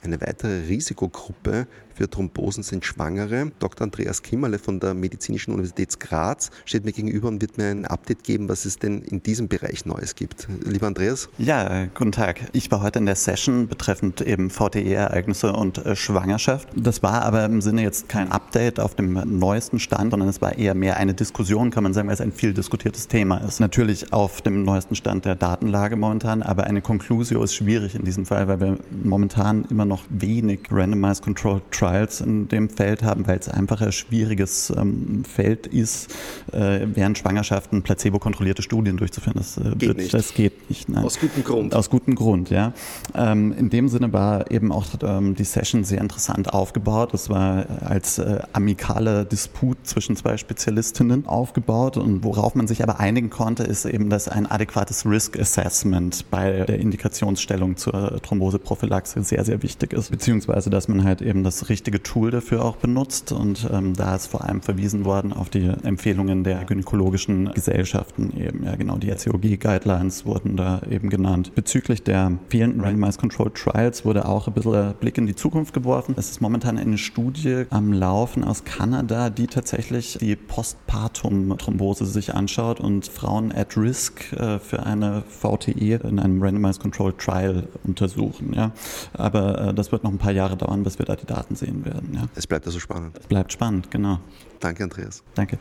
eine 0.02 0.20
weitere 0.20 0.66
Risikogruppe 0.66 1.66
für 2.00 2.08
Thrombosen 2.08 2.62
sind 2.62 2.86
Schwangere. 2.86 3.52
Dr. 3.58 3.84
Andreas 3.84 4.22
Kimmerle 4.22 4.58
von 4.58 4.80
der 4.80 4.94
Medizinischen 4.94 5.52
Universität 5.52 6.00
Graz 6.00 6.50
steht 6.64 6.86
mir 6.86 6.92
gegenüber 6.92 7.28
und 7.28 7.42
wird 7.42 7.58
mir 7.58 7.66
ein 7.66 7.84
Update 7.84 8.24
geben, 8.24 8.48
was 8.48 8.64
es 8.64 8.78
denn 8.78 9.02
in 9.02 9.22
diesem 9.22 9.48
Bereich 9.48 9.84
Neues 9.84 10.14
gibt. 10.14 10.48
Lieber 10.64 10.86
Andreas? 10.86 11.28
Ja, 11.36 11.88
guten 11.94 12.12
Tag. 12.12 12.40
Ich 12.54 12.70
war 12.70 12.80
heute 12.80 13.00
in 13.00 13.04
der 13.04 13.16
Session 13.16 13.68
betreffend 13.68 14.22
eben 14.22 14.48
VTE-Ereignisse 14.48 15.52
und 15.52 15.84
äh, 15.84 15.94
Schwangerschaft. 15.94 16.68
Das 16.74 17.02
war 17.02 17.20
aber 17.20 17.44
im 17.44 17.60
Sinne 17.60 17.82
jetzt 17.82 18.08
kein 18.08 18.32
Update 18.32 18.80
auf 18.80 18.94
dem 18.94 19.38
neuesten 19.38 19.78
Stand, 19.78 20.12
sondern 20.12 20.30
es 20.30 20.40
war 20.40 20.56
eher 20.56 20.74
mehr 20.74 20.96
eine 20.96 21.12
Diskussion, 21.12 21.70
kann 21.70 21.82
man 21.82 21.92
sagen, 21.92 22.08
weil 22.08 22.14
es 22.14 22.22
ein 22.22 22.32
viel 22.32 22.54
diskutiertes 22.54 23.08
Thema 23.08 23.36
ist. 23.46 23.60
Natürlich 23.60 24.10
auf 24.10 24.40
dem 24.40 24.62
neuesten 24.62 24.94
Stand 24.94 25.26
der 25.26 25.34
Datenlage 25.34 25.96
momentan, 25.96 26.42
aber 26.42 26.64
eine 26.64 26.80
Conclusio 26.80 27.42
ist 27.42 27.54
schwierig 27.54 27.94
in 27.94 28.06
diesem 28.06 28.24
Fall, 28.24 28.48
weil 28.48 28.58
wir 28.58 28.78
momentan 29.04 29.66
immer 29.68 29.84
noch 29.84 30.04
wenig 30.08 30.60
Randomized 30.70 31.22
Controlled 31.22 31.70
Trials 31.70 31.89
in 32.20 32.48
dem 32.48 32.68
Feld 32.68 33.03
haben, 33.03 33.26
weil 33.26 33.38
es 33.38 33.48
einfach 33.48 33.81
ein 33.81 33.92
schwieriges 33.92 34.72
ähm, 34.76 35.24
Feld 35.24 35.66
ist, 35.66 36.11
äh, 36.53 36.87
während 36.94 37.18
Schwangerschaften 37.18 37.83
placebo-kontrollierte 37.83 38.62
Studien 38.62 38.96
durchzuführen. 38.96 39.37
Das, 39.37 39.57
äh, 39.57 39.70
geht, 39.70 39.81
wird, 39.81 39.96
nicht. 39.98 40.14
das 40.14 40.35
geht 40.35 40.68
nicht. 40.68 40.88
Nein. 40.88 41.05
Aus 41.05 41.18
gutem 41.18 41.44
Grund. 41.44 41.74
Aus 41.74 41.90
gutem 41.90 42.14
Grund, 42.14 42.50
ja. 42.50 42.72
Ähm, 43.14 43.53
in 43.57 43.70
dem 43.70 43.88
Sinne 43.88 44.12
war 44.12 44.50
eben 44.50 44.72
auch 44.72 44.87
ähm, 45.03 45.35
die 45.35 45.44
Session 45.44 45.85
sehr 45.85 46.00
interessant 46.00 46.53
aufgebaut. 46.53 47.14
Es 47.14 47.29
war 47.29 47.66
als 47.83 48.18
äh, 48.18 48.40
amikaler 48.53 49.24
Disput 49.24 49.79
zwischen 49.85 50.16
zwei 50.16 50.37
Spezialistinnen 50.37 51.26
aufgebaut 51.26 51.96
und 51.96 52.24
worauf 52.24 52.55
man 52.55 52.66
sich 52.66 52.83
aber 52.83 53.00
einigen 53.00 53.31
konnte, 53.31 53.64
ist 53.64 53.85
eben, 53.85 54.11
dass 54.11 54.29
ein 54.29 54.46
adäquates 54.46 55.07
Risk 55.07 55.38
Assessment 55.38 56.31
bei 56.31 56.64
der 56.64 56.79
Indikationsstellung 56.79 57.76
zur 57.76 58.20
Thromboseprophylaxe 58.22 59.22
sehr, 59.22 59.44
sehr 59.44 59.62
wichtig 59.62 59.70
wichtig 59.70 59.92
ist, 59.92 60.11
beziehungsweise 60.11 60.70
dass 60.70 60.88
man 60.88 61.05
halt 61.05 61.22
eben 61.22 61.44
das 61.44 61.68
richtige 61.68 61.79
Tool 62.02 62.30
dafür 62.30 62.64
auch 62.64 62.76
benutzt 62.76 63.32
und 63.32 63.68
ähm, 63.72 63.94
da 63.94 64.16
ist 64.16 64.26
vor 64.26 64.44
allem 64.44 64.60
verwiesen 64.60 65.04
worden 65.04 65.32
auf 65.32 65.50
die 65.50 65.70
Empfehlungen 65.82 66.44
der 66.44 66.64
gynäkologischen 66.64 67.52
Gesellschaften 67.52 68.32
eben, 68.36 68.64
ja 68.64 68.76
genau, 68.76 68.96
die 68.98 69.10
RCOG-Guidelines 69.10 70.26
wurden 70.26 70.56
da 70.56 70.80
eben 70.90 71.10
genannt. 71.10 71.52
Bezüglich 71.54 72.02
der 72.02 72.32
fehlenden 72.48 72.80
Randomized 72.80 73.20
Controlled 73.20 73.54
Trials 73.54 74.04
wurde 74.04 74.26
auch 74.26 74.46
ein 74.46 74.54
bisschen 74.54 74.94
Blick 75.00 75.18
in 75.18 75.26
die 75.26 75.34
Zukunft 75.34 75.74
geworfen. 75.74 76.14
Es 76.16 76.30
ist 76.30 76.40
momentan 76.40 76.78
eine 76.78 76.98
Studie 76.98 77.64
am 77.70 77.92
Laufen 77.92 78.44
aus 78.44 78.64
Kanada, 78.64 79.30
die 79.30 79.46
tatsächlich 79.46 80.18
die 80.20 80.36
Postpartum-Thrombose 80.36 82.06
sich 82.06 82.34
anschaut 82.34 82.80
und 82.80 83.06
Frauen 83.06 83.52
at 83.52 83.76
risk 83.76 84.32
äh, 84.32 84.58
für 84.58 84.84
eine 84.84 85.22
VTE 85.28 86.00
in 86.04 86.18
einem 86.18 86.42
Randomized 86.42 86.80
Controlled 86.80 87.18
Trial 87.18 87.68
untersuchen. 87.84 88.52
Ja. 88.54 88.72
Aber 89.12 89.68
äh, 89.68 89.74
das 89.74 89.92
wird 89.92 90.04
noch 90.04 90.10
ein 90.10 90.18
paar 90.18 90.32
Jahre 90.32 90.56
dauern, 90.56 90.82
bis 90.82 90.98
wir 90.98 91.06
da 91.06 91.16
die 91.16 91.26
Daten 91.26 91.54
sehen 91.60 91.84
werden. 91.84 92.14
Ja. 92.14 92.28
Es 92.34 92.46
bleibt 92.46 92.66
also 92.66 92.80
spannend. 92.80 93.18
Es 93.18 93.26
bleibt 93.26 93.52
spannend, 93.52 93.90
genau. 93.90 94.20
Danke, 94.58 94.84
Andreas. 94.84 95.22
Danke. 95.34 95.58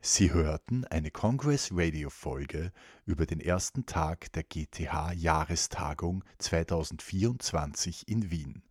Sie 0.00 0.32
hörten 0.32 0.84
eine 0.84 1.10
Congress 1.10 1.70
Radio 1.72 2.10
Folge 2.10 2.72
über 3.06 3.26
den 3.26 3.40
ersten 3.40 3.86
Tag 3.86 4.30
der 4.32 4.44
GTH 4.44 5.12
Jahrestagung 5.12 6.22
2024 6.38 8.08
in 8.08 8.30
Wien. 8.30 8.62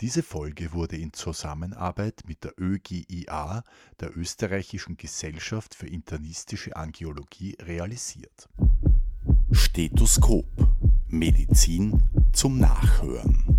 Diese 0.00 0.22
Folge 0.22 0.72
wurde 0.72 0.96
in 0.96 1.12
Zusammenarbeit 1.12 2.22
mit 2.28 2.44
der 2.44 2.52
ÖGIA, 2.60 3.64
der 3.98 4.16
Österreichischen 4.16 4.96
Gesellschaft 4.96 5.74
für 5.74 5.88
internistische 5.88 6.76
Angiologie, 6.76 7.56
realisiert. 7.60 8.48
Stethoskop 9.50 10.46
Medizin 11.08 12.04
zum 12.32 12.58
Nachhören. 12.58 13.58